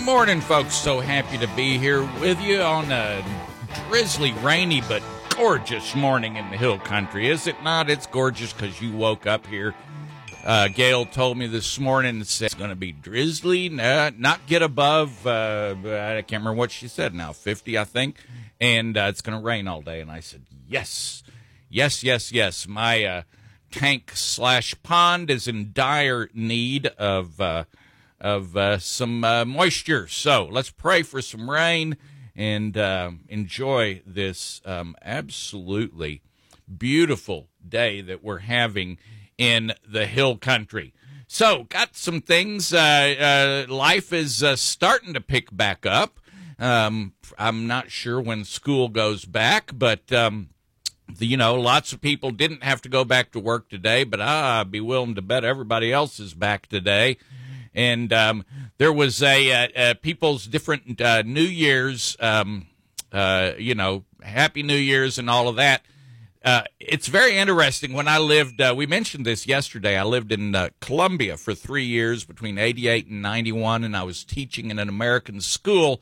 [0.00, 0.74] morning, folks.
[0.74, 3.22] So happy to be here with you on a
[3.88, 5.02] drizzly, rainy, but
[5.36, 7.28] gorgeous morning in the hill country.
[7.28, 7.90] Is it not?
[7.90, 9.74] It's gorgeous because you woke up here.
[10.44, 15.26] Uh, Gail told me this morning it's going to be drizzly, uh, not get above,
[15.26, 18.16] uh, I can't remember what she said now, 50, I think,
[18.58, 20.00] and uh, it's going to rain all day.
[20.00, 21.22] And I said, yes,
[21.68, 22.66] yes, yes, yes.
[22.66, 23.22] My uh,
[23.70, 27.64] tank slash pond is in dire need of uh,
[28.20, 30.06] of uh, some uh, moisture.
[30.08, 31.96] So let's pray for some rain
[32.36, 36.22] and uh, enjoy this um, absolutely
[36.78, 38.98] beautiful day that we're having
[39.36, 40.94] in the hill country.
[41.26, 42.72] So, got some things.
[42.72, 46.18] Uh, uh, life is uh, starting to pick back up.
[46.58, 50.12] Um, I'm not sure when school goes back, but.
[50.12, 50.50] Um,
[51.18, 54.70] you know, lots of people didn't have to go back to work today, but I'd
[54.70, 57.16] be willing to bet everybody else is back today
[57.74, 58.44] and um,
[58.78, 62.66] there was a, a, a people's different uh, New Year's, um,
[63.12, 65.82] uh, you know, Happy New Year's and all of that.
[66.42, 67.92] Uh, it's very interesting.
[67.92, 69.98] When I lived, uh, we mentioned this yesterday.
[69.98, 74.24] I lived in uh, Colombia for three years between 88 and 91, and I was
[74.24, 76.00] teaching in an American school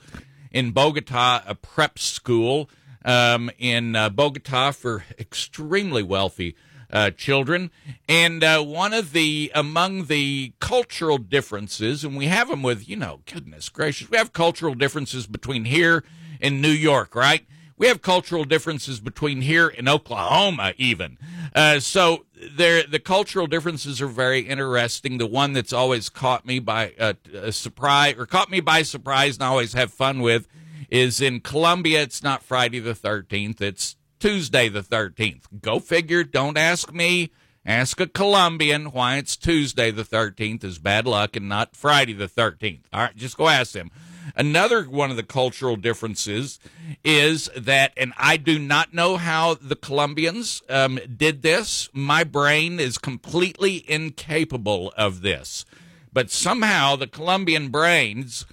[0.52, 2.70] in Bogota, a prep school
[3.04, 6.54] um, in uh, Bogota for extremely wealthy
[6.92, 7.70] uh, children.
[8.08, 12.96] And uh, one of the, among the cultural differences, and we have them with, you
[12.96, 16.04] know, goodness gracious, we have cultural differences between here
[16.40, 17.46] and New York, right?
[17.76, 21.16] We have cultural differences between here and Oklahoma, even.
[21.54, 25.18] Uh, so there, the cultural differences are very interesting.
[25.18, 29.36] The one that's always caught me by uh, a surprise, or caught me by surprise,
[29.36, 30.48] and I always have fun with,
[30.90, 32.02] is in Colombia.
[32.02, 33.60] It's not Friday the Thirteenth.
[33.60, 35.44] It's Tuesday the 13th.
[35.60, 36.24] Go figure.
[36.24, 37.30] Don't ask me.
[37.64, 42.28] Ask a Colombian why it's Tuesday the 13th is bad luck and not Friday the
[42.28, 42.80] 13th.
[42.92, 43.90] All right, just go ask them.
[44.34, 46.58] Another one of the cultural differences
[47.04, 51.88] is that, and I do not know how the Colombians um, did this.
[51.92, 55.64] My brain is completely incapable of this.
[56.12, 58.46] But somehow the Colombian brains,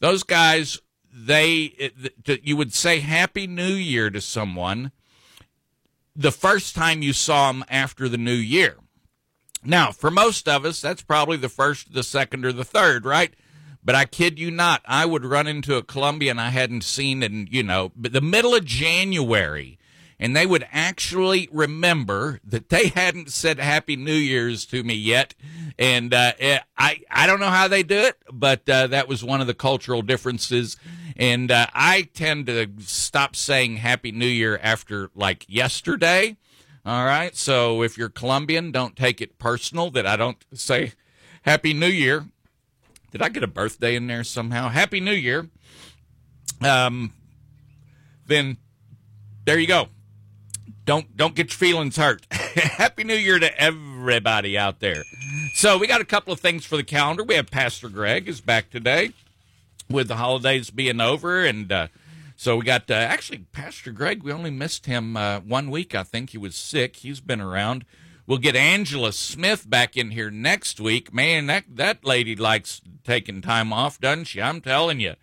[0.00, 0.80] those guys,
[1.12, 1.92] they,
[2.42, 4.92] you would say Happy New Year to someone
[6.14, 8.76] the first time you saw them after the new year.
[9.64, 13.32] Now, for most of us, that's probably the first, the second, or the third, right?
[13.84, 17.48] But I kid you not, I would run into a Colombian I hadn't seen in,
[17.50, 19.78] you know, the middle of January,
[20.22, 25.34] and they would actually remember that they hadn't said Happy New Year's to me yet.
[25.78, 29.24] And uh, eh, I, I don't know how they do it, but uh, that was
[29.24, 30.76] one of the cultural differences
[31.16, 36.36] and uh, I tend to stop saying Happy New Year after like yesterday.
[36.84, 37.36] All right.
[37.36, 40.92] So if you're Colombian, don't take it personal that I don't say
[41.42, 42.26] Happy New Year.
[43.10, 44.68] Did I get a birthday in there somehow?
[44.68, 45.48] Happy New Year.
[46.60, 47.12] Um,
[48.26, 48.56] then
[49.44, 49.88] there you go.
[50.84, 52.26] Don't don't get your feelings hurt.
[52.32, 55.04] Happy New Year to everybody out there.
[55.54, 57.22] So we got a couple of things for the calendar.
[57.22, 59.12] We have Pastor Greg is back today
[59.88, 61.44] with the holidays being over.
[61.44, 61.86] And uh,
[62.36, 64.24] so we got uh, actually Pastor Greg.
[64.24, 65.94] We only missed him uh, one week.
[65.94, 66.96] I think he was sick.
[66.96, 67.84] He's been around.
[68.26, 71.14] We'll get Angela Smith back in here next week.
[71.14, 74.42] Man, that that lady likes taking time off, doesn't she?
[74.42, 75.14] I'm telling you.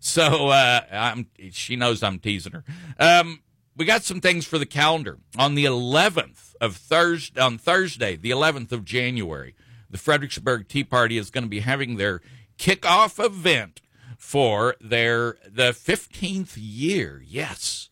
[0.00, 2.64] So uh, I'm, she knows I'm teasing her.
[2.98, 3.40] Um,
[3.76, 7.40] we got some things for the calendar on the 11th of Thursday.
[7.40, 9.54] On Thursday, the 11th of January,
[9.90, 12.20] the Fredericksburg Tea Party is going to be having their
[12.58, 13.80] kickoff event
[14.18, 17.22] for their the 15th year.
[17.26, 17.88] Yes,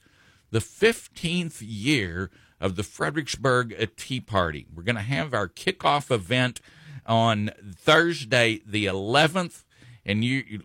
[0.50, 2.30] the 15th year
[2.60, 4.66] of the Fredericksburg uh, Tea Party.
[4.72, 6.60] We're going to have our kickoff event
[7.06, 9.64] on Thursday, the 11th.
[10.04, 10.62] And you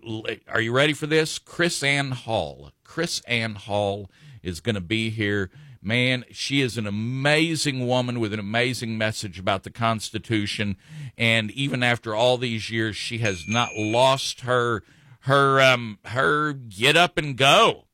[0.47, 1.39] are you ready for this?
[1.39, 2.71] KrisAnne Hall.
[2.85, 4.09] KrisAnne Hall
[4.45, 5.49] is going to be here.
[5.81, 10.77] Man, she is an amazing woman with an amazing message about the Constitution.
[11.17, 14.83] And even after all these years, she has not lost her
[15.21, 17.85] her um her get up and go.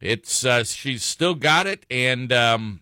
[0.00, 2.80] It's uh, she's still got it, and um,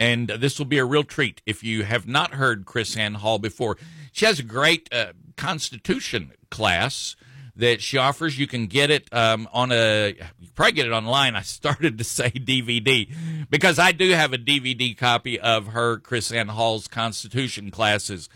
[0.00, 3.76] and this will be a real treat if you have not heard KrisAnne Hall before.
[4.12, 7.16] She has a great uh, Constitution class
[7.56, 8.38] that she offers.
[8.38, 11.36] You can get it um, on a, you probably get it online.
[11.36, 13.14] I started to say DVD
[13.48, 18.28] because I do have a DVD copy of her KrisAnne Hall's Constitution classes.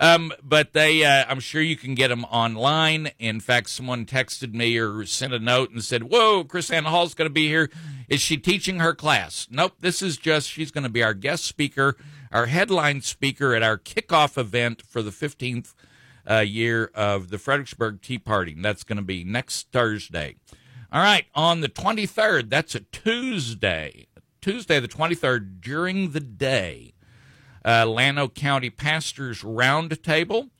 [0.00, 3.10] Um, but they, uh, I'm sure you can get them online.
[3.18, 7.28] In fact, someone texted me or sent a note and said, "Whoa, KrisAnne Hall's going
[7.28, 7.70] to be here.
[8.08, 9.74] Is she teaching her class?" Nope.
[9.80, 11.96] This is just she's going to be our guest speaker,
[12.32, 15.74] our headline speaker at our kickoff event for the 15th
[16.28, 18.52] uh, year of the Fredericksburg Tea Party.
[18.52, 20.36] And that's going to be next Thursday.
[20.92, 24.06] All right, on the 23rd, that's a Tuesday,
[24.40, 26.94] Tuesday the 23rd, during the day,
[27.64, 30.50] uh, Llano County Pastors Roundtable.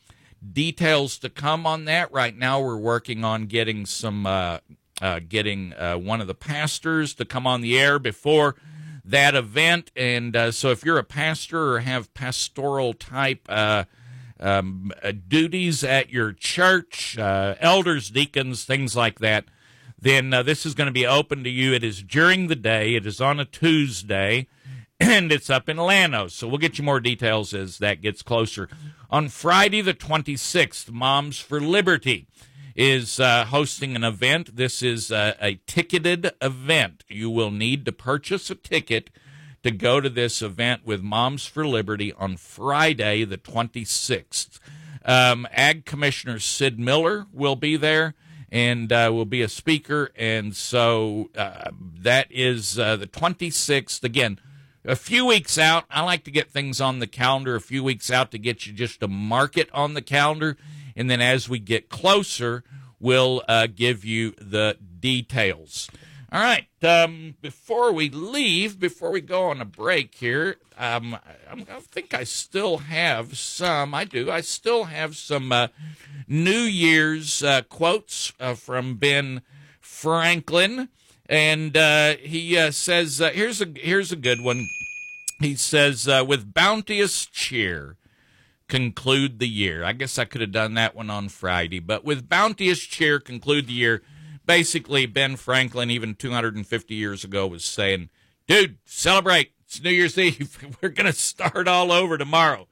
[0.53, 2.13] Details to come on that.
[2.13, 4.59] Right now, we're working on getting some, uh,
[5.01, 8.57] uh, getting uh, one of the pastors to come on the air before
[9.05, 9.93] that event.
[9.95, 13.85] And uh, so, if you're a pastor or have pastoral type uh,
[14.45, 19.47] um, uh, duties at your church, uh, elders, deacons, things like that,
[19.99, 21.73] then uh, this is going to be open to you.
[21.73, 24.47] It is during the day, it is on a Tuesday,
[25.01, 26.29] and it's up in Llano.
[26.29, 28.69] So we'll get you more details as that gets closer.
[29.11, 32.27] On Friday, the 26th, Moms for Liberty
[32.77, 34.57] is uh, hosting an event.
[34.57, 37.05] This is uh, a ticketed event.
[37.09, 39.09] You will need to purchase a ticket
[39.65, 44.61] to go to this event with Moms for Liberty on Friday, the 26th.
[45.07, 48.15] Um, Ag Commissioner Sid Miller will be there
[48.53, 50.11] and uh, will be a speaker.
[50.17, 54.05] And so uh, that is uh, the 26th.
[54.05, 54.39] Again,
[54.85, 55.85] a few weeks out.
[55.91, 58.75] I like to get things on the calendar a few weeks out to get you
[58.75, 60.59] just a market on the calendar.
[60.95, 62.65] And then as we get closer,
[63.01, 65.89] we'll uh, give you the details.
[66.35, 66.67] All right.
[66.83, 72.13] Um, before we leave, before we go on a break here, um, I, I think
[72.13, 73.95] I still have some.
[73.95, 74.33] I do.
[74.33, 75.69] I still have some uh,
[76.27, 79.43] New Year's uh, quotes uh, from Ben
[79.81, 80.89] Franklin,
[81.29, 84.67] and uh, he uh, says, uh, "Here's a here's a good one."
[85.39, 87.97] He says, "With bounteous cheer."
[88.67, 89.85] Conclude the year.
[89.85, 93.69] I guess I could have done that one on Friday, but with bounteous cheer, conclude
[93.69, 94.03] the year
[94.47, 98.11] basically Ben Franklin, even 250 years ago, was saying,
[98.47, 99.53] dude, celebrate.
[99.65, 100.59] It's New Year's Eve.
[100.83, 102.69] We're going to start all over tomorrow.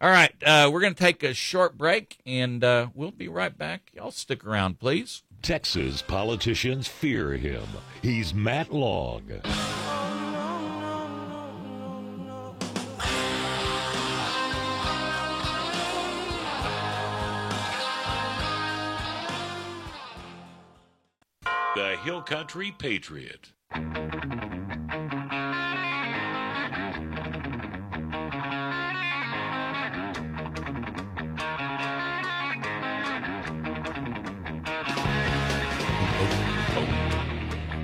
[0.00, 3.56] All right, uh, we're going to take a short break and uh, we'll be right
[3.56, 3.92] back.
[3.94, 5.22] Y'all stick around, please.
[5.42, 7.62] Texas politicians fear him.
[8.02, 9.30] He's Matt Long.
[22.02, 23.52] Hill Country Patriot.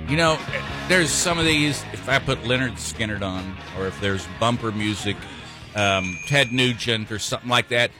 [0.09, 0.37] You know,
[0.89, 1.81] there's some of these.
[1.93, 5.15] If I put Lynyrd Skynyrd on, or if there's bumper music,
[5.75, 7.91] um, Ted Nugent, or something like that,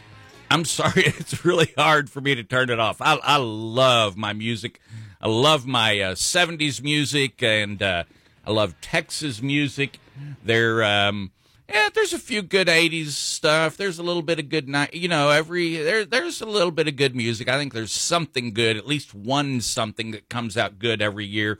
[0.51, 3.01] I'm sorry, it's really hard for me to turn it off.
[3.01, 4.81] I, I love my music.
[5.21, 8.03] I love my uh, 70s music, and uh,
[8.45, 9.99] I love Texas music.
[10.43, 11.31] There, um,
[11.67, 13.75] yeah, there's a few good 80s stuff.
[13.75, 14.93] There's a little bit of good night.
[14.93, 17.49] You know, every there, there's a little bit of good music.
[17.49, 21.59] I think there's something good, at least one something that comes out good every year.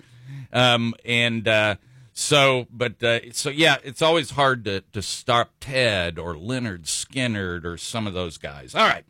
[0.54, 1.76] Um, and uh,
[2.14, 7.66] so, but uh, so yeah, it's always hard to to stop Ted or Lynyrd Skynyrd
[7.66, 8.74] or some of those guys.
[8.74, 9.06] All right,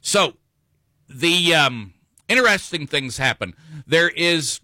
[0.00, 0.34] so
[1.08, 1.94] the um,
[2.28, 3.54] interesting things happen.
[3.86, 4.60] There is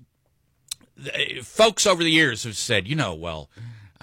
[1.42, 3.50] folks over the years have said, you know, well.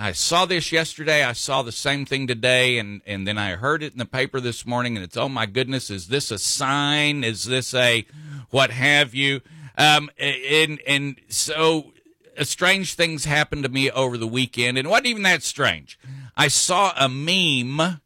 [0.01, 1.25] I saw this yesterday.
[1.25, 4.39] I saw the same thing today, and, and then I heard it in the paper
[4.39, 7.25] this morning, and it's oh my goodness, is this a sign?
[7.25, 8.05] Is this a
[8.49, 9.41] what have you?
[9.77, 11.91] Um, and and so
[12.37, 15.99] uh, strange things happened to me over the weekend, and it wasn't even that strange.
[16.37, 17.99] I saw a meme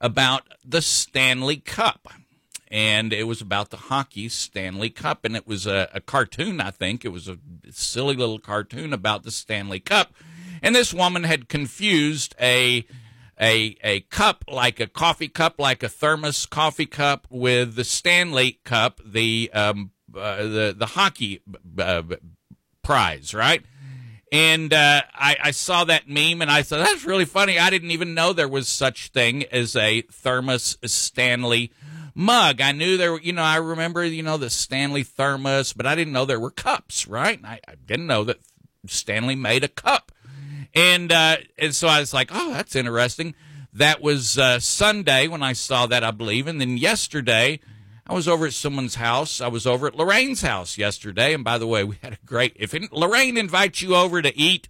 [0.00, 2.08] about the Stanley Cup,
[2.70, 6.70] and it was about the hockey Stanley Cup, and it was a, a cartoon, I
[6.70, 7.04] think.
[7.04, 7.38] It was a
[7.70, 10.12] silly little cartoon about the Stanley Cup,
[10.62, 12.86] and this woman had confused a
[13.40, 18.60] a a cup like a coffee cup, like a thermos coffee cup, with the Stanley
[18.64, 21.40] Cup, the um, uh, the the hockey
[21.78, 22.02] uh,
[22.82, 23.62] prize, right?
[24.30, 27.58] And uh, I, I, saw that meme and I thought that's really funny.
[27.58, 31.72] I didn't even know there was such thing as a thermos Stanley
[32.18, 32.60] mug.
[32.60, 35.94] I knew there were, you know, I remember, you know, the Stanley thermos, but I
[35.94, 37.40] didn't know there were cups, right?
[37.44, 38.40] I, I, didn't know that
[38.86, 40.10] Stanley made a cup.
[40.74, 43.34] And, uh, and so I was like, oh, that's interesting.
[43.72, 46.48] That was uh, Sunday when I saw that, I believe.
[46.48, 47.60] And then yesterday,
[48.04, 49.40] I was over at someone's house.
[49.40, 51.32] I was over at Lorraine's house yesterday.
[51.32, 54.68] And by the way, we had a great, if Lorraine invites you over to eat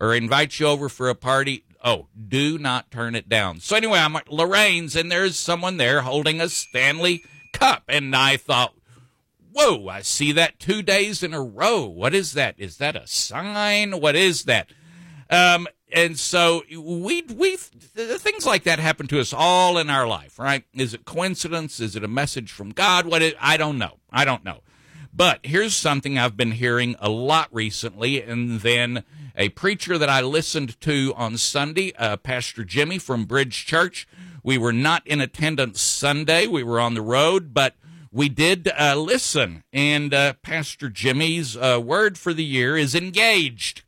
[0.00, 3.60] or invites you over for a party, oh, do not turn it down.
[3.60, 7.84] So anyway, I'm at Lorraine's and there's someone there holding a Stanley cup.
[7.88, 8.74] And I thought,
[9.52, 11.84] whoa, I see that two days in a row.
[11.84, 12.54] What is that?
[12.58, 14.00] Is that a sign?
[14.00, 14.70] What is that?
[15.30, 20.38] Um, and so we we things like that happen to us all in our life,
[20.38, 20.64] right?
[20.74, 21.80] Is it coincidence?
[21.80, 23.06] Is it a message from God?
[23.06, 23.98] What I don't know.
[24.10, 24.60] I don't know.
[25.12, 29.04] But here's something I've been hearing a lot recently, and then
[29.36, 34.08] a preacher that I listened to on Sunday, uh, Pastor Jimmy from Bridge Church.
[34.42, 37.74] We were not in attendance Sunday; we were on the road, but
[38.10, 39.64] we did uh, listen.
[39.70, 43.82] And uh, Pastor Jimmy's uh, word for the year is engaged.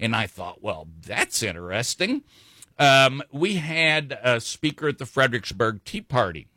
[0.00, 2.22] And I thought, well, that's interesting.
[2.78, 6.48] Um, we had a speaker at the Fredericksburg Tea Party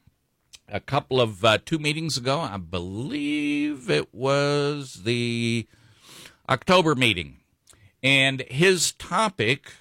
[0.72, 2.40] a couple of uh, two meetings ago.
[2.40, 5.68] I believe it was the
[6.48, 7.38] October meeting.
[8.02, 9.72] And his topic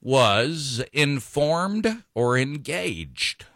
[0.00, 3.46] was informed or engaged.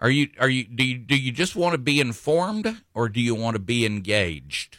[0.00, 3.20] Are you are you do you do you just want to be informed or do
[3.20, 4.78] you want to be engaged?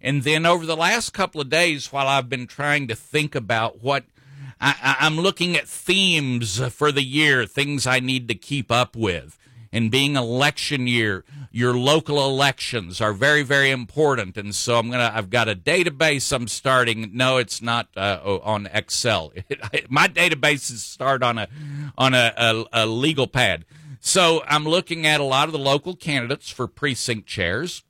[0.00, 3.82] And then over the last couple of days, while I've been trying to think about
[3.82, 4.04] what
[4.60, 9.36] I, am looking at themes for the year, things I need to keep up with.
[9.72, 14.36] And being election year, your local elections are very, very important.
[14.36, 17.10] And so I'm gonna, I've got a database I'm starting.
[17.12, 19.32] No, it's not uh, on Excel.
[19.88, 21.48] My databases start on a
[21.98, 23.64] on a, a, a legal pad.
[24.00, 27.82] So I'm looking at a lot of the local candidates for precinct chairs.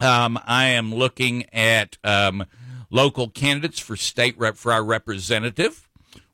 [0.00, 2.46] Um, I am looking at um,
[2.90, 5.85] local candidates for state rep for our representative.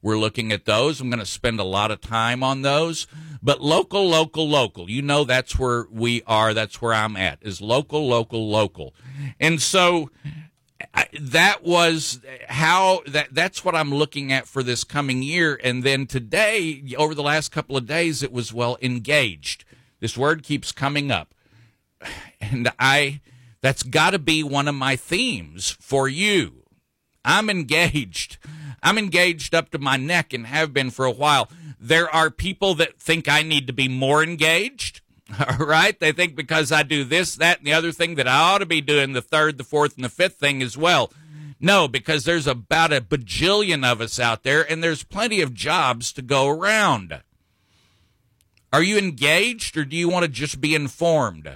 [0.03, 1.01] We're looking at those.
[1.01, 3.07] I'm going to spend a lot of time on those.
[3.43, 4.91] But local, local, local.
[4.91, 6.53] You know that's where we are.
[6.53, 7.39] That's where I'm at.
[7.41, 8.95] Is local, local, local.
[9.41, 10.11] And so
[11.21, 15.59] that was how that that's what I'm looking at for this coming year.
[15.63, 19.65] And then today, over the last couple of days, it was well engaged.
[20.01, 21.35] This word keeps coming up,
[22.41, 23.21] and I
[23.61, 26.62] that's got to be one of my themes for you.
[27.25, 28.39] I'm engaged.
[28.83, 31.49] I'm engaged up to my neck and have been for a while.
[31.79, 35.01] There are people that think I need to be more engaged.
[35.49, 35.99] All right.
[35.99, 38.67] They think because I do this, that, and the other thing that I ought to
[38.67, 41.13] be doing the third, the fourth, and the fifth thing as well.
[41.61, 46.13] No, because there's about a bajillion of us out there and there's plenty of jobs
[46.15, 47.23] to go around.
[48.73, 51.49] Are you engaged or do you want to just be informed?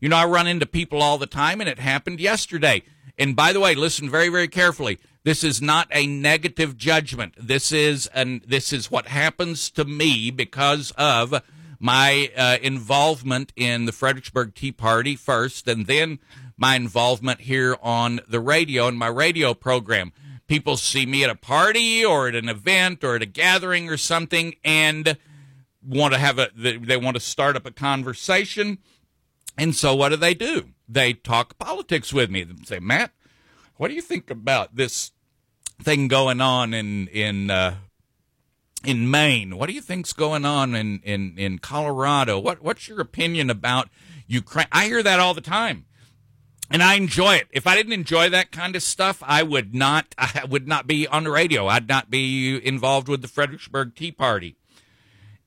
[0.00, 2.82] You know, I run into people all the time, and it happened yesterday.
[3.18, 4.98] And by the way, listen very, very carefully.
[5.24, 7.34] This is not a negative judgment.
[7.38, 11.42] This is and this is what happens to me because of
[11.80, 16.18] my uh, involvement in the Fredericksburg Tea Party first, and then
[16.56, 20.12] my involvement here on the radio and my radio program.
[20.46, 23.96] People see me at a party or at an event or at a gathering or
[23.96, 25.18] something, and
[25.82, 28.78] want to have a they want to start up a conversation
[29.58, 30.70] and so what do they do?
[30.88, 32.44] They talk politics with me.
[32.44, 33.12] They say, Matt,
[33.76, 35.12] what do you think about this
[35.82, 37.76] thing going on in in uh,
[38.84, 39.56] in Maine?
[39.56, 42.38] What do you think's going on in, in, in Colorado?
[42.38, 43.88] What what's your opinion about
[44.26, 44.68] Ukraine?
[44.72, 45.86] I hear that all the time.
[46.68, 47.46] And I enjoy it.
[47.52, 51.06] If I didn't enjoy that kind of stuff, I would not I would not be
[51.06, 51.66] on the radio.
[51.66, 54.56] I'd not be involved with the Fredericksburg Tea Party.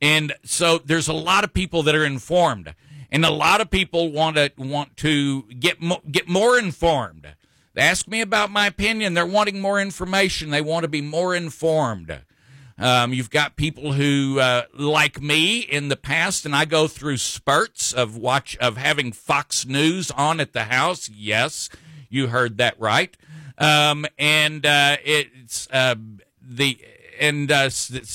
[0.01, 2.74] And so there's a lot of people that are informed
[3.12, 7.28] and a lot of people want to want to get mo- get more informed.
[7.74, 9.13] They ask me about my opinion.
[9.13, 10.50] They're wanting more information.
[10.50, 12.20] They want to be more informed.
[12.78, 17.18] Um, you've got people who, uh, like me, in the past, and I go through
[17.18, 21.10] spurts of watch of having Fox News on at the house.
[21.10, 21.70] Yes,
[22.10, 23.16] you heard that right.
[23.58, 25.96] Um, and uh, it's uh,
[26.42, 26.80] the
[27.20, 27.70] and uh,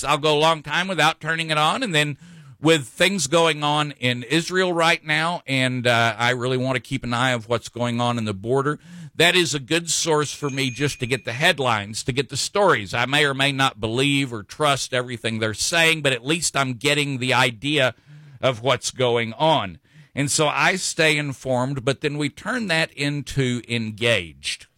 [0.06, 2.16] I'll go a long time without turning it on, and then
[2.64, 7.04] with things going on in Israel right now, and uh, I really want to keep
[7.04, 8.78] an eye of what's going on in the border.
[9.14, 12.38] That is a good source for me just to get the headlines, to get the
[12.38, 12.94] stories.
[12.94, 16.72] I may or may not believe or trust everything they're saying, but at least I'm
[16.72, 17.94] getting the idea
[18.40, 19.78] of what's going on.
[20.14, 24.68] And so I stay informed, but then we turn that into engaged.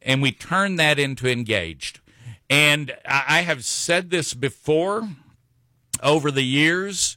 [0.00, 1.98] And we turn that into engaged.
[2.48, 5.08] And I have said this before
[6.00, 7.16] over the years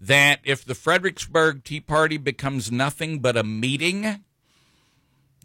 [0.00, 4.22] that if the Fredericksburg Tea Party becomes nothing but a meeting,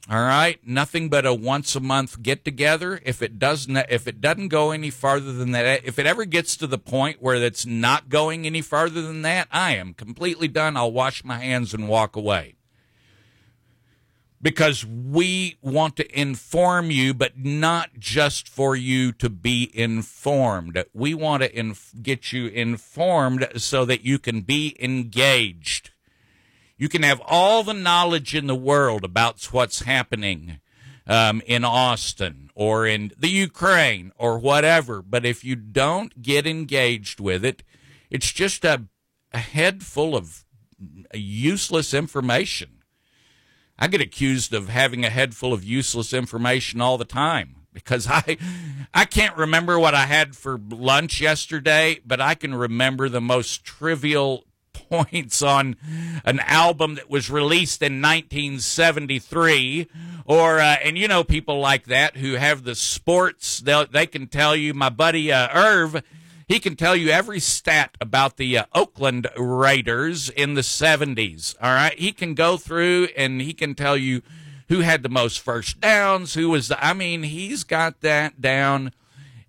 [0.09, 2.99] All right, nothing but a once a month get together.
[3.05, 6.57] If it doesn't, if it doesn't go any farther than that, if it ever gets
[6.57, 10.75] to the point where it's not going any farther than that, I am completely done.
[10.75, 12.55] I'll wash my hands and walk away.
[14.43, 20.83] Because we want to inform you, but not just for you to be informed.
[20.93, 25.91] We want to inf- get you informed so that you can be engaged.
[26.77, 30.59] You can have all the knowledge in the world about what's happening
[31.07, 37.19] um, in Austin or in the Ukraine or whatever, but if you don't get engaged
[37.19, 37.63] with it,
[38.09, 38.83] it's just a,
[39.31, 40.43] a head full of
[41.13, 42.82] useless information.
[43.77, 48.07] I get accused of having a head full of useless information all the time because
[48.09, 48.37] I
[48.93, 53.63] I can't remember what I had for lunch yesterday, but I can remember the most
[53.65, 55.75] trivial points on
[56.23, 59.87] an album that was released in 1973
[60.25, 64.27] or uh, and you know people like that who have the sports they they can
[64.27, 66.01] tell you my buddy uh, Irv
[66.53, 71.73] he can tell you every stat about the uh, Oakland Raiders in the 70s all
[71.73, 74.21] right he can go through and he can tell you
[74.69, 78.91] who had the most first downs who was the, I mean he's got that down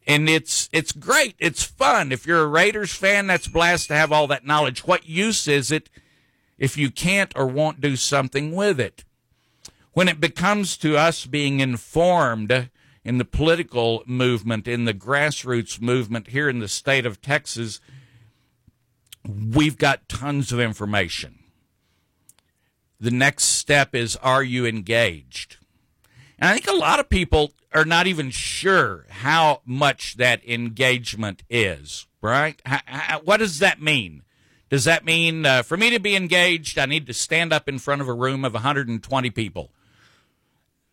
[0.06, 1.34] and it's it's great.
[1.38, 2.12] It's fun.
[2.12, 4.86] If you're a Raiders fan, that's blast to have all that knowledge.
[4.86, 5.88] What use is it
[6.58, 9.04] if you can't or won't do something with it?
[9.92, 12.68] When it becomes to us being informed
[13.04, 17.80] in the political movement, in the grassroots movement here in the state of Texas,
[19.26, 21.38] we've got tons of information.
[22.98, 25.58] The next step is are you engaged?
[26.38, 31.42] And I think a lot of people are not even sure how much that engagement
[31.50, 32.60] is, right?
[32.64, 34.22] How, how, what does that mean?
[34.70, 37.78] Does that mean uh, for me to be engaged, I need to stand up in
[37.78, 39.70] front of a room of 120 people?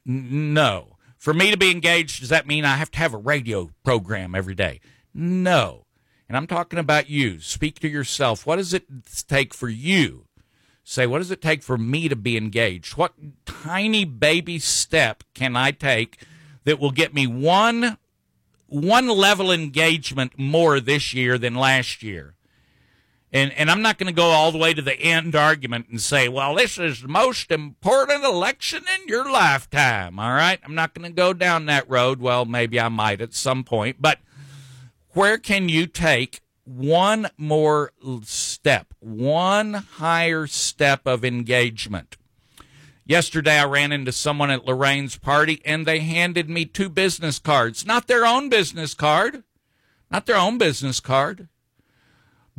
[0.07, 0.97] N- no.
[1.21, 4.33] For me to be engaged, does that mean I have to have a radio program
[4.33, 4.79] every day?
[5.13, 5.85] No.
[6.27, 7.39] And I'm talking about you.
[7.39, 8.47] Speak to yourself.
[8.47, 8.87] What does it
[9.27, 10.25] take for you?
[10.83, 12.97] Say, what does it take for me to be engaged?
[12.97, 13.13] What
[13.45, 16.25] tiny baby step can I take
[16.63, 17.99] that will get me one
[18.65, 22.33] one level engagement more this year than last year.
[23.33, 26.01] And and I'm not going to go all the way to the end argument and
[26.01, 30.19] say, well, this is the most important election in your lifetime.
[30.19, 32.19] All right, I'm not going to go down that road.
[32.19, 34.19] Well, maybe I might at some point, but
[35.13, 37.91] where can you take one more
[38.23, 42.17] step, one higher step of engagement?
[43.05, 47.85] Yesterday, I ran into someone at Lorraine's party and they handed me two business cards.
[47.85, 49.43] Not their own business card,
[50.09, 51.49] not their own business card,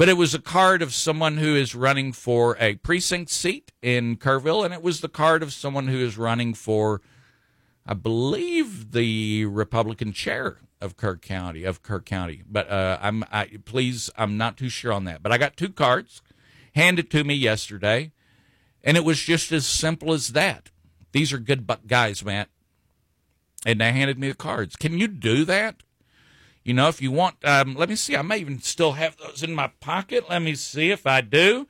[0.03, 4.17] but it was a card of someone who is running for a precinct seat in
[4.17, 7.01] Kerrville, and it was the card of someone who is running for,
[7.87, 12.43] I believe, the Republican chair of Kerr County of Kerr County.
[12.51, 15.23] But uh, I'm I, please, I'm not too sure on that.
[15.23, 16.21] But I got two cards
[16.75, 18.11] handed to me yesterday
[18.83, 20.71] and it was just as simple as that.
[21.13, 22.49] These are good guys, Matt.
[23.65, 24.75] And they handed me the cards.
[24.75, 25.85] Can you do that?
[26.65, 28.17] You know, if you want, um, let me see.
[28.17, 30.29] I may even still have those in my pocket.
[30.29, 31.67] Let me see if I do.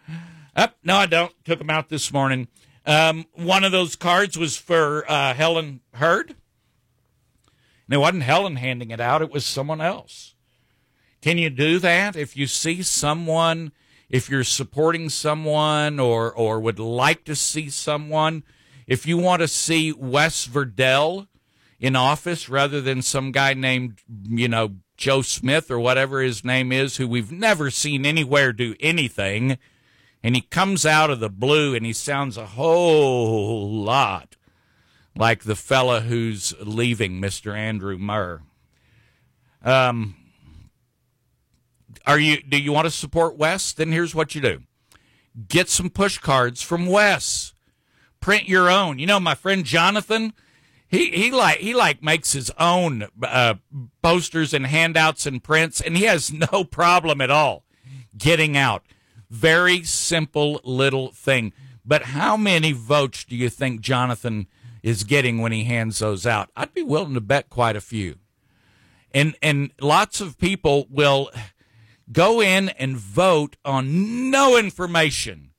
[0.56, 1.32] Oh, no, I don't.
[1.44, 2.48] Took them out this morning.
[2.84, 6.30] Um, one of those cards was for uh, Helen Hurd.
[7.86, 10.34] And it wasn't Helen handing it out, it was someone else.
[11.20, 13.72] Can you do that if you see someone
[14.12, 18.44] if you're supporting someone or or would like to see someone,
[18.86, 21.26] if you want to see Wes Virdell
[21.82, 26.70] in office rather than some guy named you know Joe Smith or whatever his name
[26.70, 29.58] is, who we've never seen anywhere do anything,
[30.22, 34.36] and he comes out of the blue and he sounds a whole lot
[35.16, 37.54] like the fella who's leaving, Mr.
[37.54, 38.42] Andrew Murr.
[39.64, 40.14] Um,
[42.06, 43.72] are you do you want to support Wes?
[43.72, 44.62] Then here's what you do.
[45.48, 47.54] Get some push cards from Wes.
[48.20, 49.00] Print your own.
[49.00, 50.32] You know my friend Jonathan,
[50.92, 53.54] he he like he like makes his own uh,
[54.02, 57.64] posters and handouts and prints and he has no problem at all
[58.16, 58.84] getting out.
[59.30, 61.54] Very simple little thing.
[61.84, 64.46] But how many votes do you think Jonathan
[64.82, 66.50] is getting when he hands those out?
[66.54, 68.18] I'd be willing to bet quite a few.
[69.12, 71.30] And and lots of people will
[72.12, 75.52] go in and vote on no information,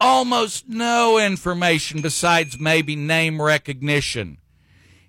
[0.00, 4.38] almost no information besides maybe name recognition.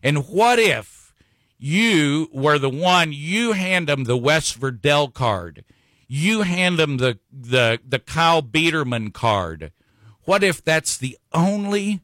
[0.03, 1.15] And what if
[1.57, 5.63] you were the one, you hand them the Wes Virdell card,
[6.07, 9.71] you hand them the, the, the Kyle Biedermann card?
[10.25, 12.01] What if that's the only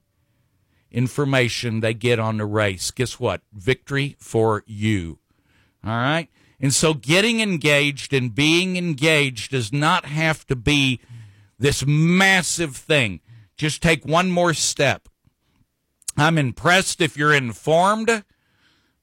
[0.92, 2.92] information they get on the race.
[2.92, 3.42] Guess what?
[3.54, 5.20] Victory for you.
[5.84, 6.30] All right?
[6.60, 11.00] And so getting engaged and being engaged does not have to be
[11.58, 13.22] this massive thing.
[13.56, 15.09] Just take one more step.
[16.20, 18.24] I'm impressed if you're informed,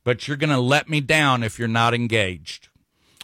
[0.05, 2.69] but you're going to let me down if you're not engaged.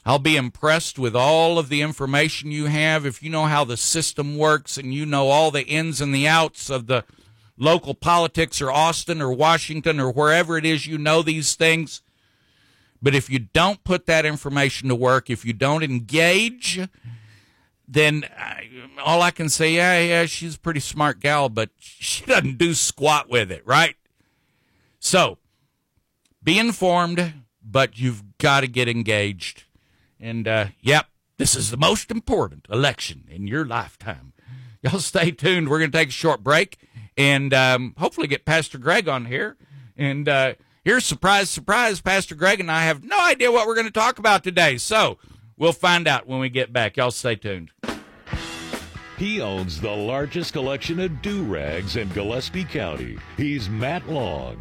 [0.04, 3.76] I'll be impressed with all of the information you have if you know how the
[3.76, 7.04] system works and you know all the ins and the outs of the
[7.56, 12.02] local politics or Austin or Washington or wherever it is you know these things.
[13.00, 16.80] But if you don't put that information to work, if you don't engage,
[17.92, 18.68] then I,
[19.04, 22.74] all I can say, yeah, yeah, she's a pretty smart gal, but she doesn't do
[22.74, 23.96] squat with it, right?
[24.98, 25.38] So
[26.42, 29.64] be informed, but you've got to get engaged.
[30.18, 31.06] And, uh, yep,
[31.38, 34.32] this is the most important election in your lifetime.
[34.82, 35.68] Y'all stay tuned.
[35.68, 36.78] We're going to take a short break
[37.16, 39.56] and um, hopefully get Pastor Greg on here.
[39.96, 42.00] And uh, here's surprise, surprise.
[42.00, 44.78] Pastor Greg and I have no idea what we're going to talk about today.
[44.78, 45.18] So
[45.56, 46.96] we'll find out when we get back.
[46.96, 47.70] Y'all stay tuned.
[49.22, 53.18] He owns the largest collection of do rags in Gillespie County.
[53.36, 54.56] He's Matt Long.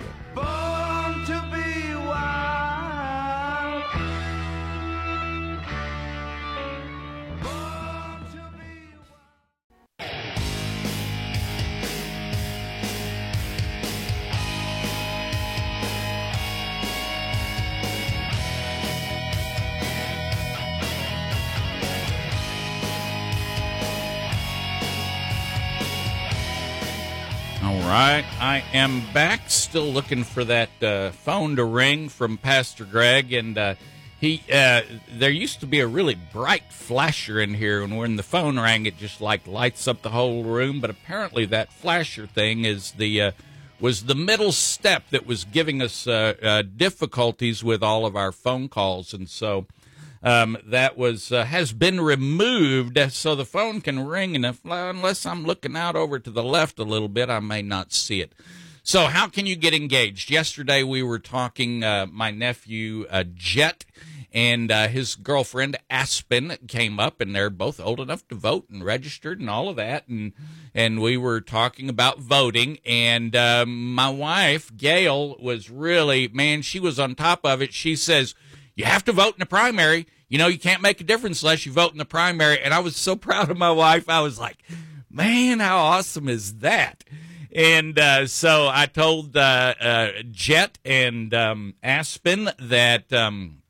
[27.91, 29.49] Right, I am back.
[29.49, 33.75] Still looking for that uh, phone to ring from Pastor Greg, and uh,
[34.17, 34.41] he.
[34.51, 38.57] Uh, there used to be a really bright flasher in here, and when the phone
[38.57, 40.79] rang, it just like lights up the whole room.
[40.79, 43.31] But apparently, that flasher thing is the uh,
[43.79, 48.31] was the middle step that was giving us uh, uh, difficulties with all of our
[48.31, 49.65] phone calls, and so.
[50.23, 55.25] Um, that was uh, has been removed, so the phone can ring, and if, unless
[55.25, 58.33] I'm looking out over to the left a little bit, I may not see it.
[58.83, 60.29] So, how can you get engaged?
[60.29, 61.83] Yesterday, we were talking.
[61.83, 63.85] Uh, my nephew uh, Jet
[64.33, 68.83] and uh, his girlfriend Aspen came up, and they're both old enough to vote and
[68.83, 70.07] registered and all of that.
[70.07, 70.33] And
[70.73, 72.79] and we were talking about voting.
[72.85, 77.73] And um, my wife Gail was really man, she was on top of it.
[77.73, 78.33] She says
[78.81, 80.07] you have to vote in the primary.
[80.27, 82.59] You know, you can't make a difference unless you vote in the primary.
[82.59, 84.09] And I was so proud of my wife.
[84.09, 84.57] I was like,
[85.09, 87.03] man, how awesome is that?
[87.53, 93.61] And uh, so I told uh, uh, Jet and um, Aspen that um,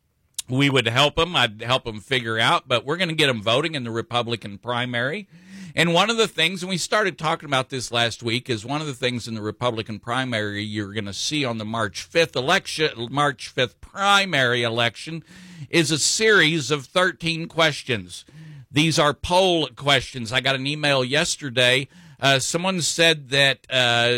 [0.48, 1.36] we would help them.
[1.36, 4.58] I'd help them figure out, but we're going to get them voting in the Republican
[4.58, 5.28] primary.
[5.76, 8.82] And one of the things, and we started talking about this last week, is one
[8.82, 12.36] of the things in the Republican primary you're going to see on the March 5th
[12.36, 15.24] election, March 5th primary election,
[15.70, 18.26] is a series of 13 questions.
[18.70, 20.32] These are poll questions.
[20.32, 21.88] I got an email yesterday.
[22.20, 24.10] Uh, someone said that uh,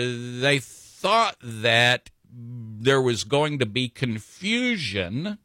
[0.42, 5.38] they thought that there was going to be confusion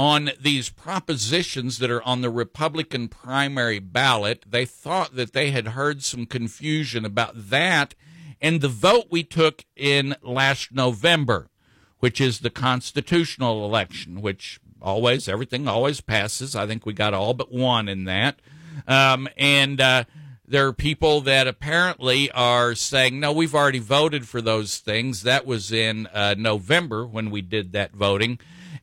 [0.00, 4.42] on these propositions that are on the Republican primary ballot.
[4.48, 7.94] They thought that they had heard some confusion about that
[8.40, 11.50] and the vote we took in last November,
[11.98, 16.56] which is the constitutional election, which always, everything always passes.
[16.56, 18.40] I think we got all but one in that.
[18.88, 20.04] Um, and uh,
[20.48, 25.24] there are people that apparently are saying, no, we've already voted for those things.
[25.24, 28.38] That was in uh, November when we did that voting.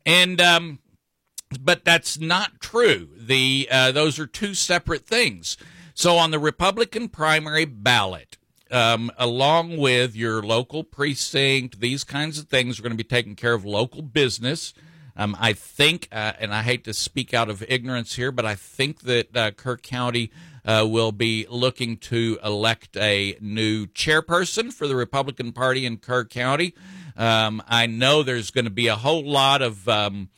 [0.05, 0.77] And um,
[1.61, 3.09] but that's not true.
[3.15, 5.57] The uh, those are two separate things.
[5.93, 8.37] So on the Republican primary ballot,
[8.69, 13.35] um, along with your local precinct, these kinds of things are going to be taking
[13.35, 14.73] care of local business.
[15.15, 18.53] Um, I think, uh, and I hate to speak out of ignorance here, but I
[18.53, 20.31] think that uh, Kerr County
[20.63, 26.25] uh, will be looking to elect a new chairperson for the Republican Party in Kerr
[26.25, 26.75] County.
[27.15, 30.29] Um, I know there's going to be a whole lot of um,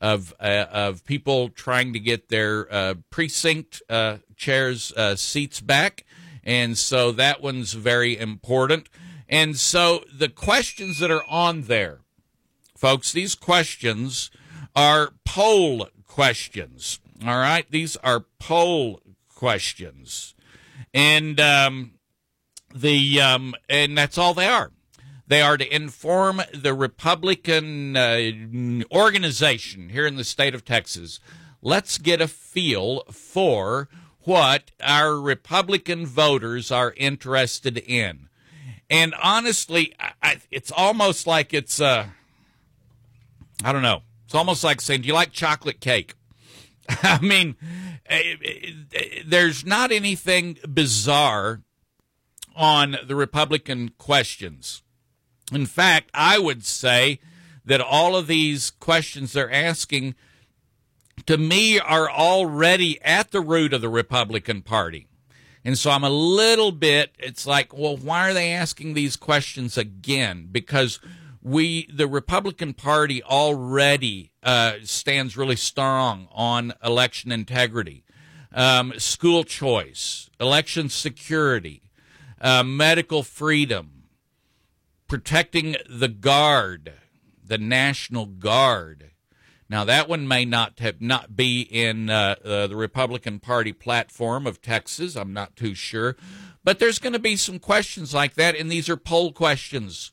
[0.00, 6.04] of uh, of people trying to get their uh, precinct uh, chairs uh, seats back,
[6.44, 8.88] and so that one's very important.
[9.28, 12.00] And so the questions that are on there,
[12.76, 14.30] folks, these questions
[14.74, 17.00] are poll questions.
[17.26, 20.34] All right, these are poll questions,
[20.94, 21.92] and um,
[22.74, 24.70] the um, and that's all they are.
[25.28, 28.30] They are to inform the Republican uh,
[28.90, 31.20] organization here in the state of Texas.
[31.60, 38.30] Let's get a feel for what our Republican voters are interested in.
[38.88, 42.06] And honestly, I, I, it's almost like it's, uh,
[43.62, 44.02] I don't know.
[44.24, 46.14] It's almost like saying, Do you like chocolate cake?
[46.88, 47.56] I mean,
[48.06, 51.60] eh, eh, there's not anything bizarre
[52.56, 54.82] on the Republican questions.
[55.52, 57.20] In fact, I would say
[57.64, 60.14] that all of these questions they're asking
[61.26, 65.06] to me are already at the root of the Republican Party.
[65.64, 69.76] And so I'm a little bit, it's like, well, why are they asking these questions
[69.76, 70.48] again?
[70.50, 71.00] Because
[71.42, 78.04] we, the Republican Party already uh, stands really strong on election integrity,
[78.52, 81.82] um, school choice, election security,
[82.40, 83.97] uh, medical freedom,
[85.08, 86.92] protecting the Guard,
[87.44, 89.10] the National Guard.
[89.70, 94.46] Now that one may not have not be in uh, uh, the Republican Party platform
[94.46, 95.16] of Texas.
[95.16, 96.16] I'm not too sure,
[96.64, 100.12] but there's going to be some questions like that, and these are poll questions,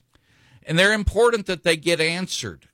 [0.64, 2.68] and they're important that they get answered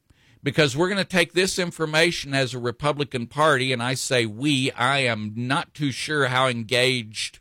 [0.43, 4.71] because we're going to take this information as a Republican Party, and I say we.
[4.71, 7.39] I am not too sure how engaged.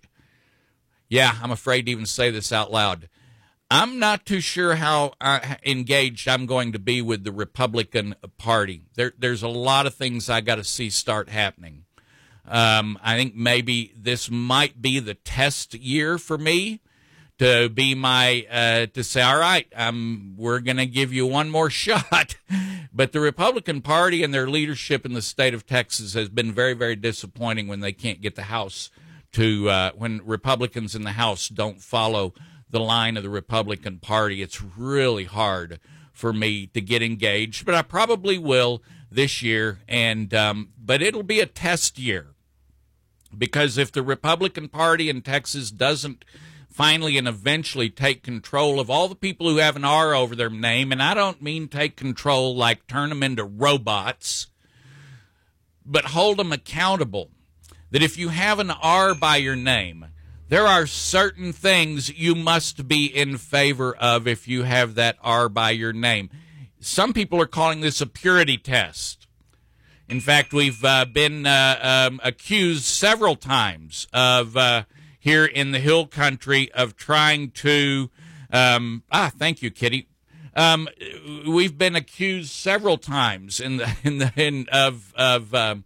[1.09, 3.09] Yeah, I'm afraid to even say this out loud.
[3.71, 8.83] I'm not too sure how uh, engaged I'm going to be with the Republican Party.
[8.97, 11.85] There, there's a lot of things I got to see start happening.
[12.49, 16.81] Um, I think maybe this might be the test year for me
[17.39, 19.67] to be my uh, to say, all right,
[20.37, 22.37] we're going to give you one more shot.
[22.93, 26.75] but the Republican Party and their leadership in the state of Texas has been very,
[26.75, 28.91] very disappointing when they can't get the House
[29.33, 32.35] to uh, when Republicans in the House don't follow
[32.71, 34.43] the line of the Republican Party.
[34.43, 35.81] It's really hard
[36.13, 39.81] for me to get engaged, but I probably will this year.
[39.89, 42.29] And um, but it'll be a test year
[43.37, 46.25] because if the Republican Party in Texas doesn't
[46.69, 50.51] finally and eventually take control of all the people who have an R over their
[50.51, 54.47] name, and I don't mean take control like turn them into robots,
[55.85, 57.31] but hold them accountable.
[57.91, 60.07] That if you have an R by your name,
[60.51, 65.49] there are certain things you must be in favor of if you have that R
[65.49, 66.29] by your name.
[66.81, 69.29] Some people are calling this a purity test.
[70.09, 74.83] In fact, we've uh, been uh, um, accused several times of uh,
[75.21, 78.11] here in the Hill Country of trying to.
[78.53, 80.09] Um, ah, thank you, Kitty.
[80.57, 80.89] Um,
[81.47, 85.85] we've been accused several times in the in the in, of of um,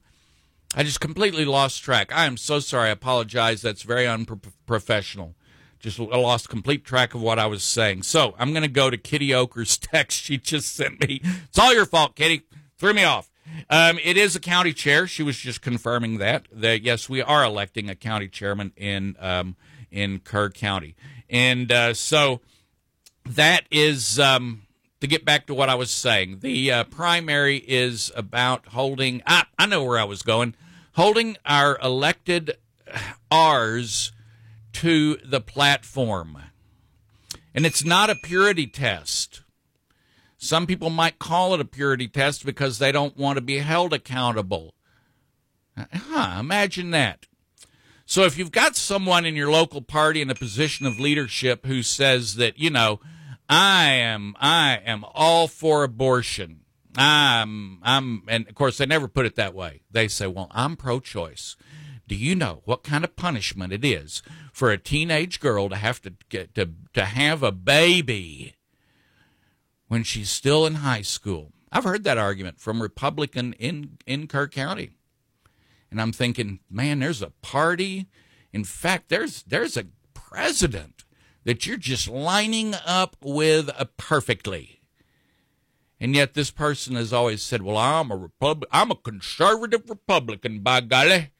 [0.76, 2.12] I just completely lost track.
[2.12, 2.88] I am so sorry.
[2.88, 3.62] I apologize.
[3.62, 5.37] That's very unprofessional.
[5.78, 8.02] Just lost complete track of what I was saying.
[8.04, 11.20] So I'm going to go to Kitty Oker's text she just sent me.
[11.22, 12.42] It's all your fault, Kitty.
[12.78, 13.30] Threw me off.
[13.70, 15.06] Um, it is a county chair.
[15.06, 16.46] She was just confirming that.
[16.50, 19.56] That yes, we are electing a county chairman in um,
[19.90, 20.96] in Kerr County,
[21.30, 22.40] and uh, so
[23.26, 24.62] that is um,
[25.00, 26.38] to get back to what I was saying.
[26.40, 29.22] The uh, primary is about holding.
[29.26, 30.56] Ah, I know where I was going
[30.94, 32.57] holding our elected
[33.30, 34.12] R's
[34.74, 36.38] to the platform.
[37.54, 39.42] And it's not a purity test.
[40.37, 43.92] Some people might call it a purity test because they don't want to be held
[43.92, 44.74] accountable.
[45.76, 47.26] Huh, imagine that.
[48.07, 51.83] So if you've got someone in your local party in a position of leadership who
[51.83, 53.00] says that, you know,
[53.48, 56.63] I am I am all for abortion
[56.96, 59.83] I'm, I'm, and of course they never put it that way.
[59.90, 61.57] They say, well, I'm pro-choice.
[62.07, 66.02] Do you know what kind of punishment it is for a teenage girl to have
[66.02, 68.54] to get to, to have a baby
[69.88, 71.52] when she's still in high school?
[71.72, 74.90] I've heard that argument from Republican in, in Kerr County.
[75.90, 78.07] And I'm thinking, man, there's a party.
[78.52, 81.04] In fact, there's, there's a president
[81.44, 84.80] that you're just lining up with perfectly.
[86.00, 90.61] And yet this person has always said, well, I'm a Repub- I'm a conservative Republican,
[90.61, 91.30] by golly.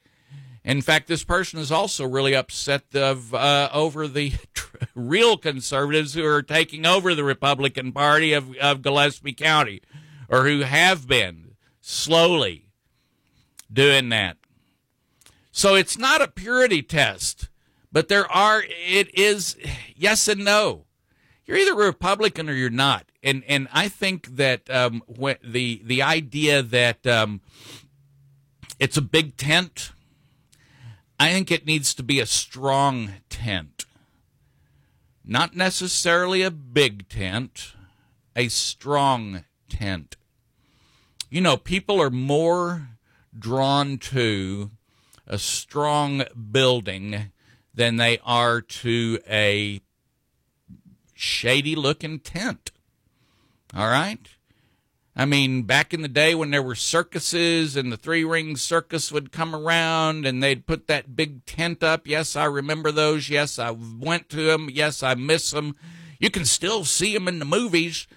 [0.63, 4.33] In fact, this person is also really upset of, uh, over the
[4.95, 9.81] real conservatives who are taking over the Republican Party of, of Gillespie County,
[10.27, 12.71] or who have been slowly
[13.71, 14.37] doing that.
[15.51, 17.49] So it's not a purity test,
[17.91, 19.55] but there are, it is
[19.95, 20.84] yes and no.
[21.45, 26.03] You're either Republican or you're not and and I think that um, when the the
[26.03, 27.41] idea that um,
[28.79, 29.91] it's a big tent,
[31.19, 33.85] I think it needs to be a strong tent,
[35.25, 37.73] not necessarily a big tent,
[38.35, 40.15] a strong tent.
[41.31, 42.89] You know, people are more
[43.37, 44.69] drawn to
[45.25, 47.31] a strong building
[47.73, 49.81] than they are to a
[51.25, 52.71] shady looking tent.
[53.75, 54.19] All right?
[55.17, 59.11] I mean, back in the day when there were circuses and the three ring circus
[59.11, 62.05] would come around and they'd put that big tent up.
[62.05, 63.29] Yes, I remember those.
[63.29, 64.69] Yes, I went to them.
[64.69, 65.75] Yes, I miss them.
[66.19, 68.07] You can still see them in the movies,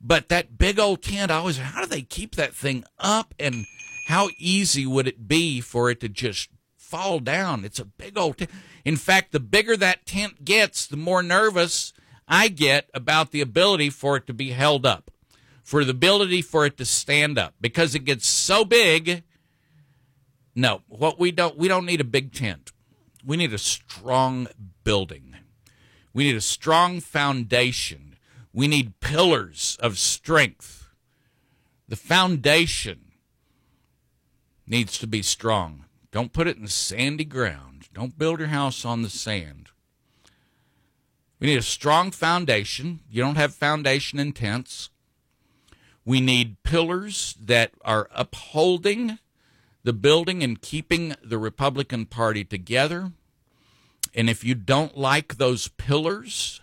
[0.00, 3.64] but that big old tent, I always, how do they keep that thing up and
[4.08, 7.64] how easy would it be for it to just fall down?
[7.64, 8.50] It's a big old tent.
[8.84, 11.92] In fact, the bigger that tent gets, the more nervous
[12.30, 15.10] I get about the ability for it to be held up
[15.70, 19.22] for the ability for it to stand up because it gets so big.
[20.54, 22.72] No, what we don't we don't need a big tent.
[23.24, 24.48] We need a strong
[24.82, 25.36] building.
[26.12, 28.16] We need a strong foundation.
[28.52, 30.88] We need pillars of strength.
[31.88, 33.12] The foundation
[34.66, 35.84] needs to be strong.
[36.10, 37.88] Don't put it in sandy ground.
[37.92, 39.68] Don't build your house on the sand.
[41.40, 43.00] We need a strong foundation.
[43.10, 44.90] You don't have foundation in tents.
[46.04, 49.18] We need pillars that are upholding
[49.82, 53.12] the building and keeping the Republican Party together.
[54.14, 56.60] And if you don't like those pillars,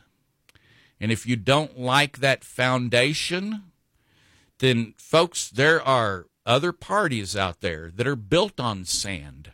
[0.99, 3.63] and if you don't like that foundation,
[4.59, 9.51] then, folks, there are other parties out there that are built on sand,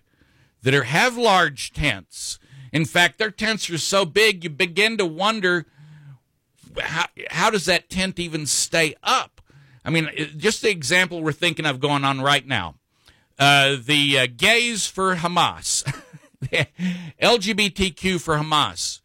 [0.61, 2.39] that are, have large tents.
[2.73, 5.67] In fact, their tents are so big, you begin to wonder
[6.79, 9.41] how, how does that tent even stay up?
[9.85, 12.75] I mean, just the example we're thinking of going on right now.
[13.37, 15.83] Uh, the uh, gays for Hamas,
[17.21, 19.01] LGBTQ for Hamas.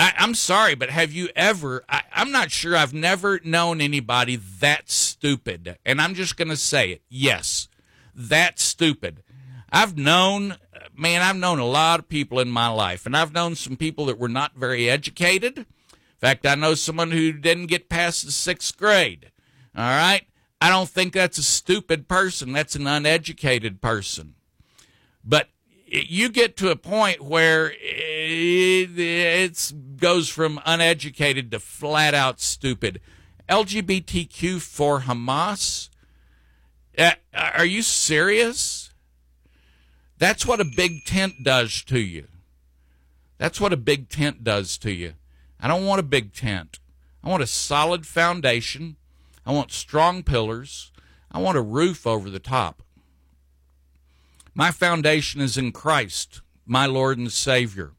[0.00, 1.84] I, am sorry, but have you ever?
[1.88, 2.76] I, I'm not sure.
[2.76, 5.78] I've never known anybody that stupid.
[5.84, 7.02] And I'm just going to say it.
[7.08, 7.68] Yes,
[8.14, 9.22] that stupid.
[9.70, 10.56] I've known,
[10.96, 14.06] man, I've known a lot of people in my life, and I've known some people
[14.06, 15.58] that were not very educated.
[15.58, 15.66] In
[16.18, 19.30] fact, I know someone who didn't get past the sixth grade.
[19.76, 20.26] All right?
[20.60, 22.52] I don't think that's a stupid person.
[22.52, 24.34] That's an uneducated person.
[25.24, 25.48] But
[25.86, 33.00] you get to a point where it goes from uneducated to flat out stupid.
[33.48, 35.90] LGBTQ for Hamas?
[36.96, 38.83] Uh, are you serious?
[40.18, 42.28] That's what a big tent does to you.
[43.38, 45.14] That's what a big tent does to you.
[45.60, 46.78] I don't want a big tent.
[47.22, 48.96] I want a solid foundation.
[49.44, 50.92] I want strong pillars.
[51.30, 52.82] I want a roof over the top.
[54.54, 57.92] My foundation is in Christ, my Lord and Savior.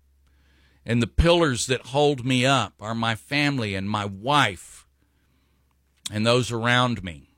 [0.86, 4.86] And the pillars that hold me up are my family and my wife
[6.12, 7.30] and those around me.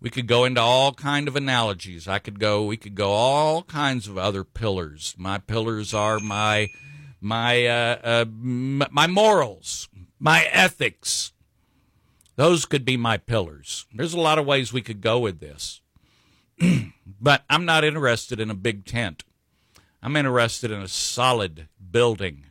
[0.00, 2.06] We could go into all kind of analogies.
[2.06, 5.14] I could go we could go all kinds of other pillars.
[5.18, 6.68] My pillars are my
[7.20, 9.88] my uh, uh, my morals,
[10.20, 11.32] my ethics,
[12.38, 13.84] those could be my pillars.
[13.92, 15.80] There's a lot of ways we could go with this.
[17.20, 19.24] but I'm not interested in a big tent.
[20.00, 22.46] I'm interested in a solid building,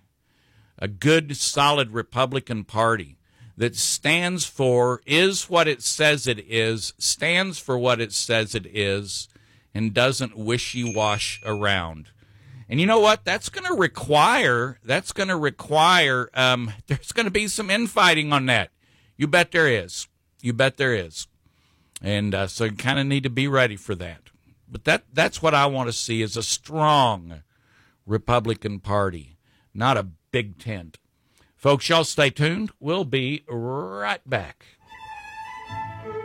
[0.78, 3.16] a good, solid Republican Party
[3.58, 8.67] that stands for, is what it says it is, stands for what it says it
[8.67, 9.28] is,
[9.74, 12.10] and doesn't wishy wash around.
[12.70, 13.26] And you know what?
[13.26, 18.32] That's going to require, that's going to require, um, there's going to be some infighting
[18.32, 18.70] on that.
[19.17, 20.08] You bet there is.
[20.41, 21.28] You bet there is.
[22.02, 24.22] And uh, so you kind of need to be ready for that.
[24.70, 27.41] But that that's what I want to see is a strong
[28.06, 29.38] Republican Party,
[29.74, 30.98] not a big tent.
[31.58, 32.72] Folks, y'all stay tuned.
[32.80, 34.65] We'll be right back.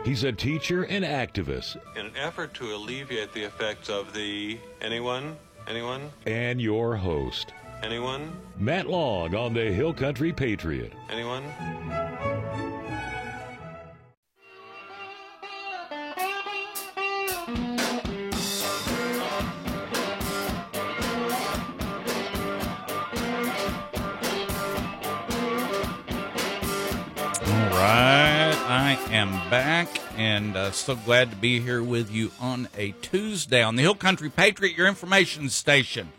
[0.05, 1.77] He's a teacher and activist.
[1.97, 5.35] In an effort to alleviate the effects of the anyone,
[5.67, 10.93] anyone, And your host, anyone, Matt Long on the Hill Country Patriot.
[11.09, 11.43] anyone.
[29.53, 33.83] Back and uh, so glad to be here with you on a Tuesday on the
[33.83, 36.11] Hill Country Patriot, your information station.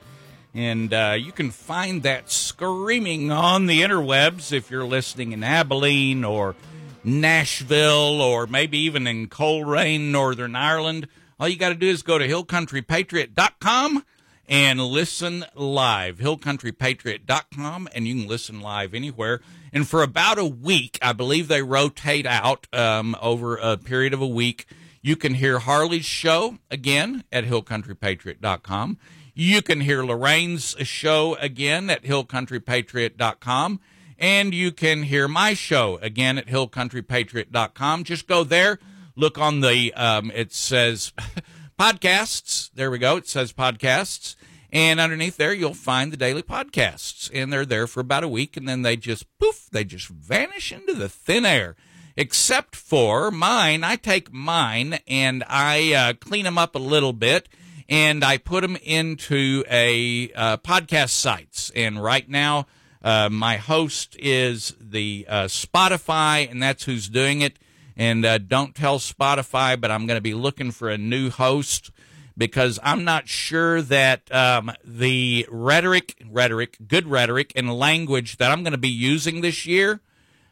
[0.54, 6.22] And uh, you can find that screaming on the interwebs if you're listening in Abilene
[6.24, 6.54] or
[7.02, 11.08] Nashville or maybe even in Coleraine, Northern Ireland.
[11.40, 14.04] All you got to do is go to hillcountrypatriot.com
[14.48, 16.18] and listen live.
[16.18, 19.40] Hillcountrypatriot.com, and you can listen live anywhere.
[19.74, 24.20] And for about a week, I believe they rotate out um, over a period of
[24.20, 24.66] a week.
[25.02, 28.98] You can hear Harley's show again at hillcountrypatriot.com.
[29.34, 33.80] You can hear Lorraine's show again at hillcountrypatriot.com.
[34.16, 38.04] And you can hear my show again at hillcountrypatriot.com.
[38.04, 38.78] Just go there,
[39.16, 41.12] look on the, um, it says
[41.78, 42.70] podcasts.
[42.74, 43.16] There we go.
[43.16, 44.36] It says podcasts.
[44.74, 47.30] And underneath there, you'll find the daily podcasts.
[47.32, 50.72] And they're there for about a week, and then they just poof, they just vanish
[50.72, 51.76] into the thin air.
[52.16, 57.48] Except for mine, I take mine and I uh, clean them up a little bit
[57.88, 61.72] and I put them into a uh, podcast sites.
[61.74, 62.66] And right now,
[63.02, 67.58] uh, my host is the uh, Spotify, and that's who's doing it.
[67.96, 71.90] And uh, don't tell Spotify, but I'm going to be looking for a new host
[72.36, 78.62] because I'm not sure that um, the rhetoric, rhetoric, good rhetoric, and language that I'm
[78.62, 80.00] going to be using this year,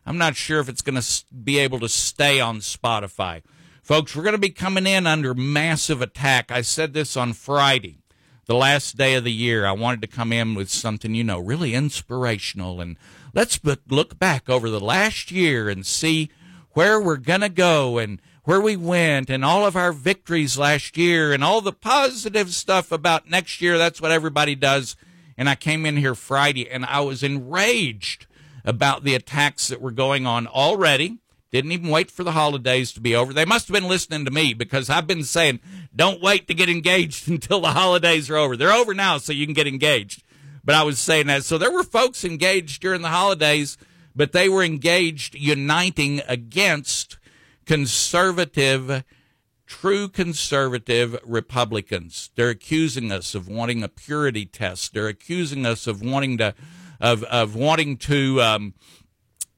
[0.07, 3.43] I'm not sure if it's going to be able to stay on Spotify.
[3.83, 6.53] Folks, we're going to be coming in under massive attack.
[6.53, 7.99] I said this on Friday,
[8.47, 9.67] the last day of the year.
[9.67, 12.81] I wanted to come in with something, you know, really inspirational.
[12.81, 12.97] And
[13.35, 16.31] let's look back over the last year and see
[16.75, 20.97] where we're going to go and where we went and all of our victories last
[20.97, 23.79] year and all the positive stuff about next year.
[23.79, 24.97] That's what everybody does.
[25.37, 28.27] And I came in here Friday and I was enraged
[28.65, 31.19] about the attacks that were going on already.
[31.51, 33.33] Didn't even wait for the holidays to be over.
[33.33, 35.61] They must have been listening to me because I've been saying,
[35.95, 38.57] don't wait to get engaged until the holidays are over.
[38.57, 40.23] They're over now, so you can get engaged.
[40.65, 41.45] But I was saying that.
[41.45, 43.77] So there were folks engaged during the holidays,
[44.15, 47.02] but they were engaged uniting against
[47.67, 49.05] conservative,
[49.67, 52.31] true conservative Republicans.
[52.35, 54.95] They're accusing us of wanting a purity test.
[54.95, 56.55] They're accusing us of wanting to,
[57.01, 58.75] of, of wanting to, um,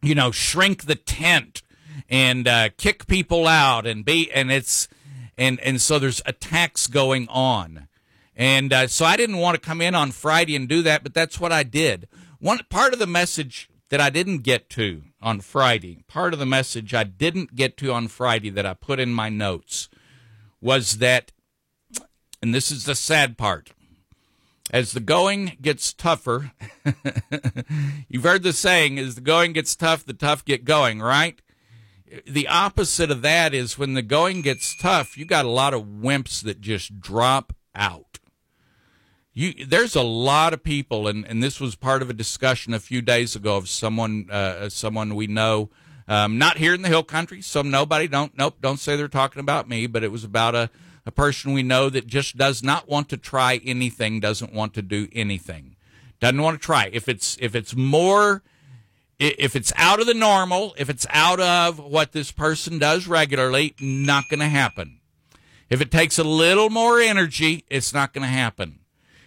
[0.02, 1.62] you know, shrink the tent
[2.09, 4.88] and uh, kick people out and be and it's
[5.36, 7.88] and and so there's attacks going on
[8.36, 11.14] and uh, so i didn't want to come in on friday and do that but
[11.14, 15.40] that's what i did one part of the message that i didn't get to on
[15.40, 19.12] friday part of the message i didn't get to on friday that i put in
[19.12, 19.88] my notes
[20.60, 21.32] was that
[22.40, 23.70] and this is the sad part
[24.70, 26.52] as the going gets tougher
[28.08, 31.40] you've heard the saying as the going gets tough the tough get going right
[32.26, 35.82] the opposite of that is when the going gets tough, you got a lot of
[35.82, 38.13] wimps that just drop out.
[39.37, 42.78] You, there's a lot of people, and, and this was part of a discussion a
[42.78, 45.70] few days ago of someone uh, someone we know,
[46.07, 47.43] um, not here in the hill country.
[47.43, 50.70] Some nobody don't nope don't say they're talking about me, but it was about a
[51.05, 54.82] a person we know that just does not want to try anything, doesn't want to
[54.82, 55.74] do anything,
[56.20, 56.89] doesn't want to try.
[56.93, 58.45] If it's if it's more
[59.18, 63.74] if it's out of the normal, if it's out of what this person does regularly,
[63.80, 65.01] not going to happen.
[65.70, 68.80] If it takes a little more energy, it's not going to happen.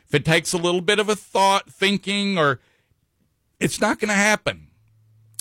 [0.07, 2.59] If it takes a little bit of a thought, thinking, or
[3.59, 4.67] it's not going to happen.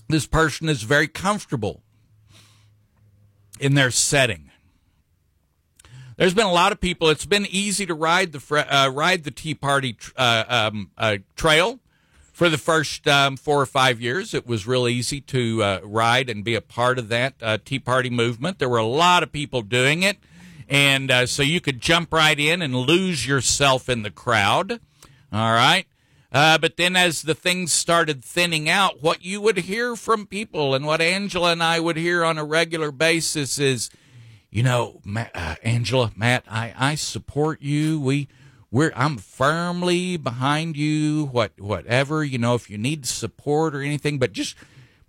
[0.09, 1.83] This person is very comfortable
[3.59, 4.51] in their setting.
[6.17, 7.09] There's been a lot of people.
[7.11, 11.81] It's been easy to ride the uh, ride the Tea Party uh, um, uh, trail
[12.37, 16.29] for the first um, four or five years, it was real easy to uh, ride
[16.29, 18.59] and be a part of that uh, Tea Party movement.
[18.59, 20.19] There were a lot of people doing it,
[20.69, 24.81] and uh, so you could jump right in and lose yourself in the crowd.
[25.33, 25.87] All right.
[26.33, 30.75] Uh, but then, as the things started thinning out, what you would hear from people
[30.75, 33.91] and what Angela and I would hear on a regular basis is,
[34.51, 38.01] you know, Matt, uh, Angela, Matt, I, I support you.
[38.01, 38.29] We
[38.71, 41.27] we're I'm firmly behind you.
[41.27, 44.57] What whatever you know, if you need support or anything, but just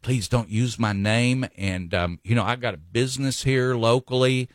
[0.01, 1.47] please don't use my name.
[1.57, 4.47] And um, you know, I've got a business here locally,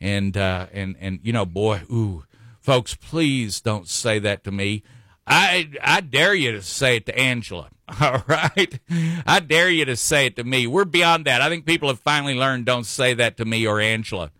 [0.00, 2.24] and uh, and and you know, boy, ooh,
[2.60, 4.82] folks, please don't say that to me.
[5.26, 7.68] I I dare you to say it to Angela.
[8.00, 8.78] All right,
[9.26, 10.66] I dare you to say it to me.
[10.66, 11.40] We're beyond that.
[11.40, 14.32] I think people have finally learned don't say that to me or Angela.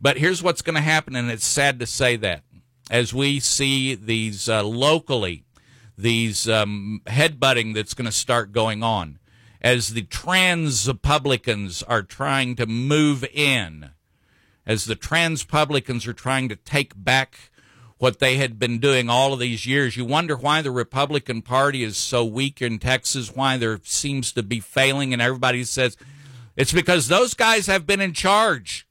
[0.00, 2.42] But here's what's going to happen, and it's sad to say that
[2.90, 5.44] as we see these uh, locally,
[5.96, 9.18] these um, headbutting that's going to start going on,
[9.62, 13.91] as the trans Republicans are trying to move in,
[14.66, 17.50] as the trans publicans are trying to take back
[17.98, 19.96] what they had been doing all of these years.
[19.96, 24.42] You wonder why the Republican Party is so weak in Texas, why there seems to
[24.42, 25.96] be failing, and everybody says
[26.56, 28.86] it's because those guys have been in charge.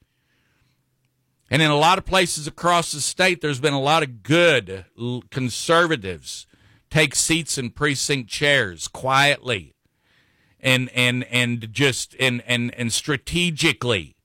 [1.49, 4.85] And in a lot of places across the state, there's been a lot of good
[5.29, 6.47] conservatives
[6.89, 9.73] take seats in precinct chairs quietly
[10.59, 14.15] and and and just and and and strategically.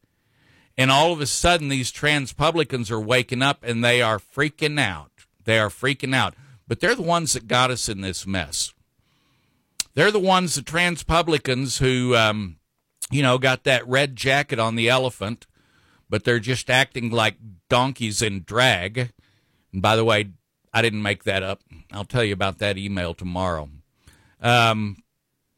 [0.78, 4.80] And all of a sudden these trans publicans are waking up and they are freaking
[4.80, 5.10] out.
[5.44, 6.34] They are freaking out.
[6.68, 8.72] But they're the ones that got us in this mess.
[9.94, 12.56] They're the ones, the transpublicans who, um,
[13.10, 15.46] you know, got that red jacket on the elephant,
[16.10, 17.36] but they're just acting like
[17.70, 19.12] donkeys in drag.
[19.72, 20.32] And by the way,
[20.74, 21.62] I didn't make that up.
[21.92, 23.70] I'll tell you about that email tomorrow.
[24.42, 24.98] Um,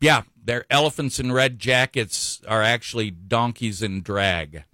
[0.00, 4.64] yeah, their elephants in red jackets are actually donkeys in drag.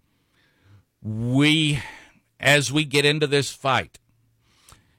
[1.04, 1.80] We,
[2.40, 3.98] as we get into this fight,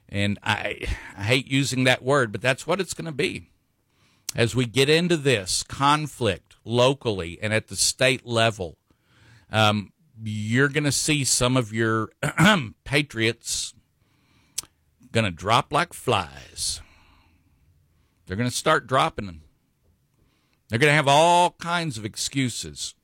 [0.07, 0.87] and I,
[1.17, 3.49] I hate using that word, but that's what it's going to be.
[4.35, 8.77] As we get into this conflict locally and at the state level,
[9.51, 9.91] um,
[10.23, 12.09] you're going to see some of your
[12.83, 13.73] patriots
[15.11, 16.81] going to drop like flies.
[18.25, 19.41] They're going to start dropping them.
[20.69, 22.95] They're going to have all kinds of excuses.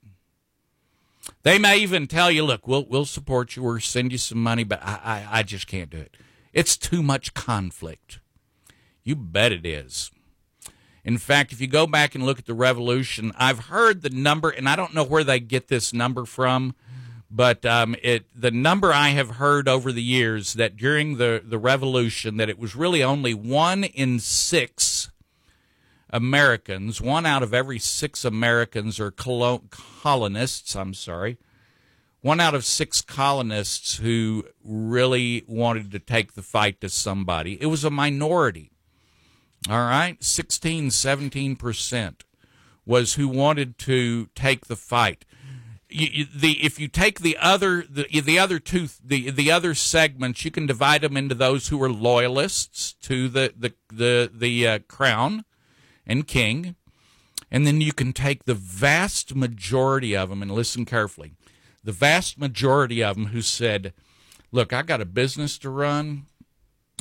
[1.43, 4.63] They may even tell you, "Look, we'll we'll support you or send you some money,
[4.63, 6.15] but I, I, I just can't do it.
[6.53, 8.19] It's too much conflict."
[9.03, 10.11] You bet it is.
[11.03, 14.49] In fact, if you go back and look at the revolution, I've heard the number,
[14.49, 16.75] and I don't know where they get this number from,
[17.29, 21.57] but um, it the number I have heard over the years that during the the
[21.57, 24.90] revolution that it was really only one in six
[26.11, 30.75] Americans, one out of every six Americans are colo- colonists.
[30.75, 31.37] I'm sorry,
[32.21, 37.57] one out of six colonists who really wanted to take the fight to somebody.
[37.61, 38.71] It was a minority.
[39.69, 42.23] All right, 16, 17 percent
[42.85, 45.23] was who wanted to take the fight
[45.91, 49.75] you, you, the if you take the other the the other two the the other
[49.75, 54.67] segments, you can divide them into those who are loyalists to the the the the
[54.67, 55.43] uh, crown
[56.11, 56.75] and king,
[57.49, 61.31] and then you can take the vast majority of them and listen carefully.
[61.83, 63.93] The vast majority of them who said,
[64.51, 66.25] "Look, I got a business to run.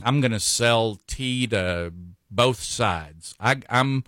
[0.02, 1.92] I'm going to sell tea to
[2.30, 3.34] both sides.
[3.40, 4.04] I, I'm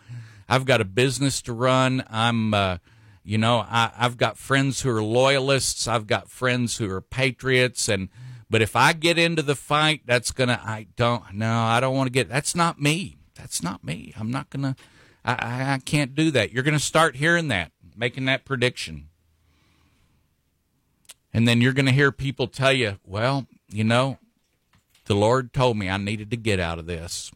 [0.48, 2.04] I've got a business to run.
[2.08, 2.78] I'm." Uh,
[3.24, 5.86] you know, I, I've got friends who are loyalists.
[5.86, 8.08] I've got friends who are patriots, and
[8.50, 10.60] but if I get into the fight, that's gonna.
[10.62, 11.22] I don't.
[11.32, 12.28] No, I don't want to get.
[12.28, 13.16] That's not me.
[13.34, 14.12] That's not me.
[14.18, 14.76] I'm not gonna.
[14.76, 14.91] I,
[15.24, 16.52] I, I can't do that.
[16.52, 19.08] You're gonna start hearing that, making that prediction,
[21.32, 24.18] and then you're gonna hear people tell you, well, you know,
[25.06, 27.30] the Lord told me I needed to get out of this.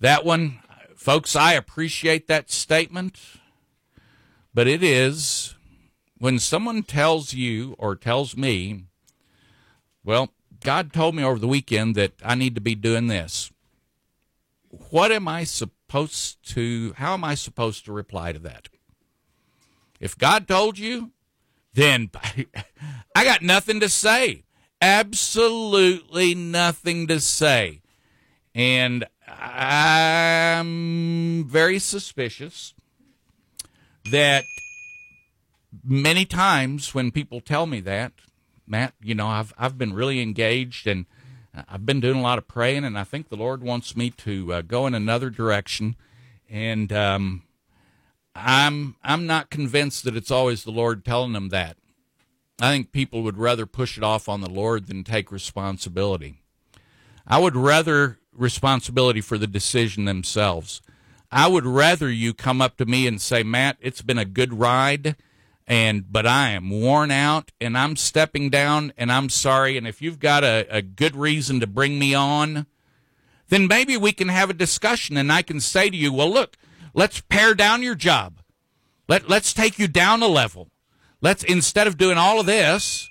[0.00, 0.60] That one,
[0.94, 3.18] folks, I appreciate that statement.
[4.56, 5.54] But it is
[6.16, 8.84] when someone tells you or tells me,
[10.02, 10.30] well,
[10.60, 13.52] God told me over the weekend that I need to be doing this.
[14.90, 18.68] What am I supposed to, how am I supposed to reply to that?
[20.00, 21.12] If God told you,
[21.74, 22.10] then
[23.14, 24.44] I got nothing to say.
[24.80, 27.80] Absolutely nothing to say.
[28.54, 32.74] And I'm very suspicious
[34.10, 34.44] that
[35.84, 38.12] many times when people tell me that,
[38.66, 41.06] Matt, you know, I've I've been really engaged and
[41.68, 44.52] I've been doing a lot of praying, and I think the Lord wants me to
[44.52, 45.96] uh, go in another direction.
[46.48, 47.42] And um,
[48.34, 51.76] I'm I'm not convinced that it's always the Lord telling them that.
[52.60, 56.40] I think people would rather push it off on the Lord than take responsibility.
[57.26, 60.80] I would rather responsibility for the decision themselves.
[61.30, 64.54] I would rather you come up to me and say, Matt, it's been a good
[64.54, 65.16] ride,
[65.66, 69.76] and but I am worn out and I'm stepping down and I'm sorry.
[69.76, 72.66] And if you've got a, a good reason to bring me on,
[73.48, 76.56] then maybe we can have a discussion and I can say to you, well, look,
[76.94, 78.40] let's pare down your job.
[79.08, 80.70] Let, let's take you down a level.
[81.20, 83.08] Let's, instead of doing all of this,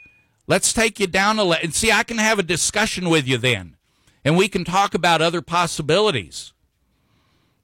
[0.47, 1.63] let's take you down a level.
[1.63, 3.75] And see, I can have a discussion with you then
[4.25, 6.51] and we can talk about other possibilities.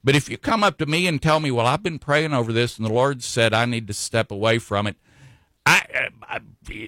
[0.04, 2.52] But if you come up to me and tell me, well, I've been praying over
[2.52, 4.96] this and the Lord said I need to step away from it,
[5.64, 6.40] I, I,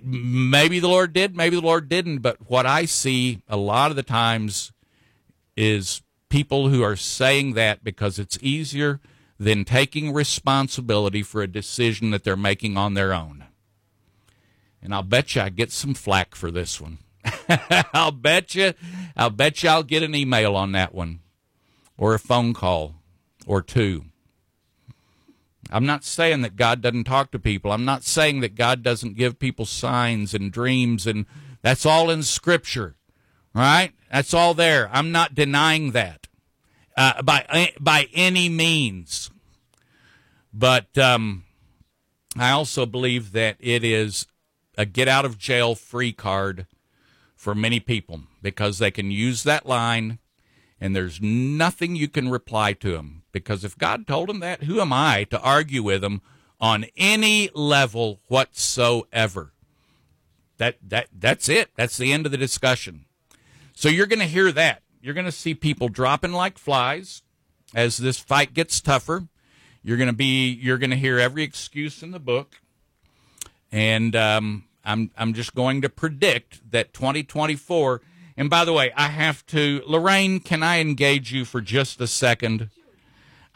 [0.03, 2.19] maybe the Lord did, maybe the Lord didn't.
[2.19, 4.73] But what I see a lot of the times
[5.57, 9.01] is people who are saying that because it's easier
[9.39, 13.45] than taking responsibility for a decision that they're making on their own.
[14.83, 16.99] And I'll bet you I get some flack for this one.
[17.95, 18.75] I'll bet you,
[19.17, 21.21] I'll bet you I'll get an email on that one
[21.97, 22.97] or a phone call
[23.47, 24.05] or two.
[25.71, 27.73] I'm not saying that God doesn't talk to people.
[27.73, 31.27] I'm not saying that God doesn't give people signs and dreams, and
[31.63, 32.95] that's all in Scripture,
[33.55, 33.93] right?
[34.13, 34.89] That's all there.
[34.93, 36.29] I'm not denying that
[36.97, 39.31] uh, by by any means.
[40.53, 41.45] But um,
[42.39, 44.27] I also believe that it is
[44.79, 46.67] a get out of jail free card
[47.35, 50.21] for many people because they can use that line,
[50.81, 54.81] and there's nothing you can reply to them because if God told him that, who
[54.81, 56.23] am I to argue with him
[56.59, 59.53] on any level whatsoever?
[60.57, 61.71] That that that's it.
[61.77, 63.05] That's the end of the discussion.
[63.75, 64.83] So you're going to hear that.
[65.03, 67.23] You're going to see people dropping like flies
[67.75, 69.27] as this fight gets tougher.
[69.83, 72.61] You're going to be you're going to hear every excuse in the book,
[73.71, 78.01] and um, I'm I'm just going to predict that 2024.
[78.37, 80.41] And by the way, I have to Lorraine.
[80.41, 82.71] Can I engage you for just a second?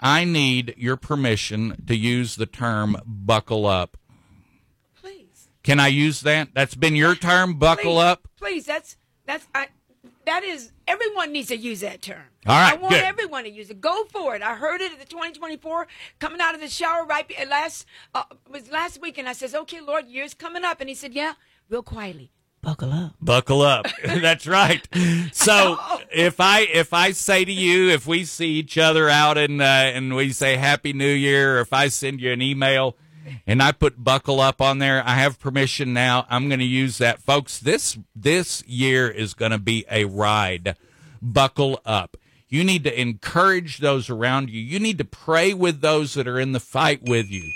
[0.00, 3.96] I need your permission to use the term "buckle up."
[5.00, 5.48] Please.
[5.62, 6.50] Can I use that?
[6.54, 8.28] That's been your term, buckle please, up.
[8.36, 8.96] Please, that's
[9.26, 9.68] that's I,
[10.24, 12.22] that is everyone needs to use that term.
[12.46, 13.04] All right, I want good.
[13.04, 13.80] everyone to use it.
[13.80, 14.42] Go for it.
[14.42, 15.86] I heard it at the 2024
[16.18, 19.80] coming out of the shower right last uh, was last week, and I says, "Okay,
[19.80, 21.34] Lord, year's coming up," and He said, "Yeah,
[21.68, 22.30] real quietly,
[22.62, 23.86] buckle up." Buckle up.
[24.04, 24.86] That's right.
[25.32, 25.78] So
[26.10, 29.64] if I if I say to you, if we see each other out and uh,
[29.64, 32.96] and we say Happy New Year, or if I send you an email
[33.46, 36.26] and I put buckle up on there, I have permission now.
[36.30, 37.58] I'm going to use that, folks.
[37.58, 40.76] This this year is going to be a ride.
[41.20, 42.16] Buckle up.
[42.48, 44.60] You need to encourage those around you.
[44.60, 47.50] You need to pray with those that are in the fight with you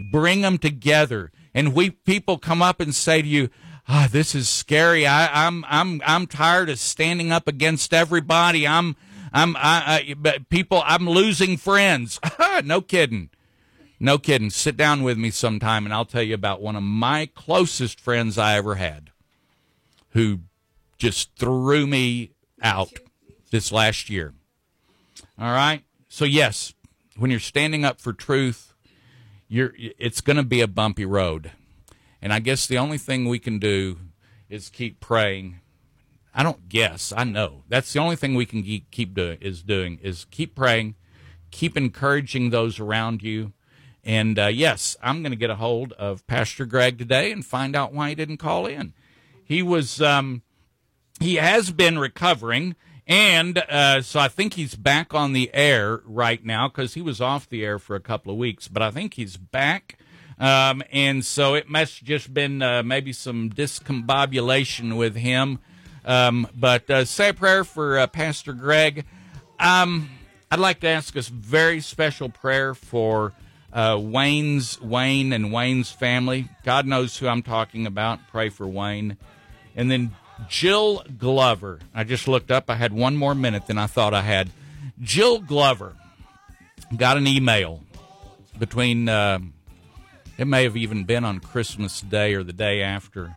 [0.00, 3.50] bring them together and we people come up and say to you
[3.90, 5.06] ah this is scary.
[5.06, 8.66] I i'm i'm i'm tired of standing up against everybody.
[8.66, 8.96] I'm
[9.32, 12.20] i'm i, I people i'm losing friends.
[12.64, 13.30] No kidding.
[13.98, 14.50] No kidding.
[14.50, 18.38] Sit down with me sometime and i'll tell you about one of my closest friends
[18.38, 19.10] i ever had
[20.10, 20.40] who
[20.98, 22.32] just threw me
[22.62, 22.92] out
[23.50, 24.34] this last year.
[25.38, 25.82] All right?
[26.08, 26.74] So yes
[27.16, 28.72] when you're standing up for truth
[29.48, 31.50] you're it's going to be a bumpy road
[32.20, 33.98] and i guess the only thing we can do
[34.50, 35.60] is keep praying.
[36.34, 37.12] I don't guess.
[37.16, 37.62] I know.
[37.68, 40.96] That's the only thing we can keep, doing is doing is keep praying
[41.50, 43.52] keep encouraging those around you.
[44.04, 47.76] And uh, yes i'm going to get a hold of pastor greg today and find
[47.76, 48.92] out why he didn't call in.
[49.44, 50.42] He was um,
[51.18, 56.44] he has been recovering and uh, so i think he's back on the air right
[56.44, 59.14] now because he was off the air for a couple of weeks but i think
[59.14, 59.98] he's back
[60.40, 65.60] um, and so it must just been uh, maybe some discombobulation with him
[66.04, 69.04] um, but uh, say a prayer for uh, pastor greg
[69.60, 70.10] um,
[70.50, 73.32] i'd like to ask a very special prayer for
[73.72, 79.16] uh, wayne's wayne and wayne's family god knows who i'm talking about pray for wayne
[79.76, 80.10] and then
[80.48, 81.80] Jill Glover.
[81.94, 82.70] I just looked up.
[82.70, 84.50] I had one more minute than I thought I had.
[85.00, 85.94] Jill Glover
[86.96, 87.82] got an email
[88.58, 89.38] between, uh,
[90.40, 93.36] it may have even been on Christmas Day or the day after.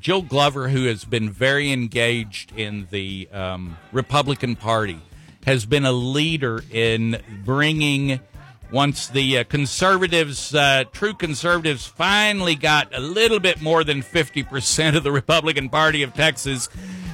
[0.00, 5.00] Jill Glover, who has been very engaged in the um, Republican Party,
[5.44, 8.20] has been a leader in bringing
[8.72, 14.96] once the uh, conservatives, uh, true conservatives, finally got a little bit more than 50%
[14.96, 16.70] of the Republican Party of Texas,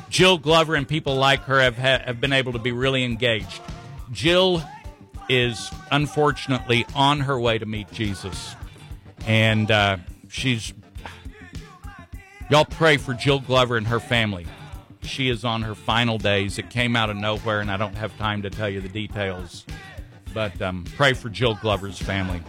[0.09, 3.61] Jill Glover and people like her have, ha- have been able to be really engaged.
[4.13, 4.63] Jill
[5.29, 8.55] is unfortunately on her way to meet Jesus.
[9.27, 9.99] And uh,
[10.29, 10.73] she's.
[12.51, 14.47] Y'all pray for Jill Glover and her family.
[15.03, 16.59] She is on her final days.
[16.59, 19.65] It came out of nowhere, and I don't have time to tell you the details
[20.35, 22.41] but um, pray for Jill Glover's family.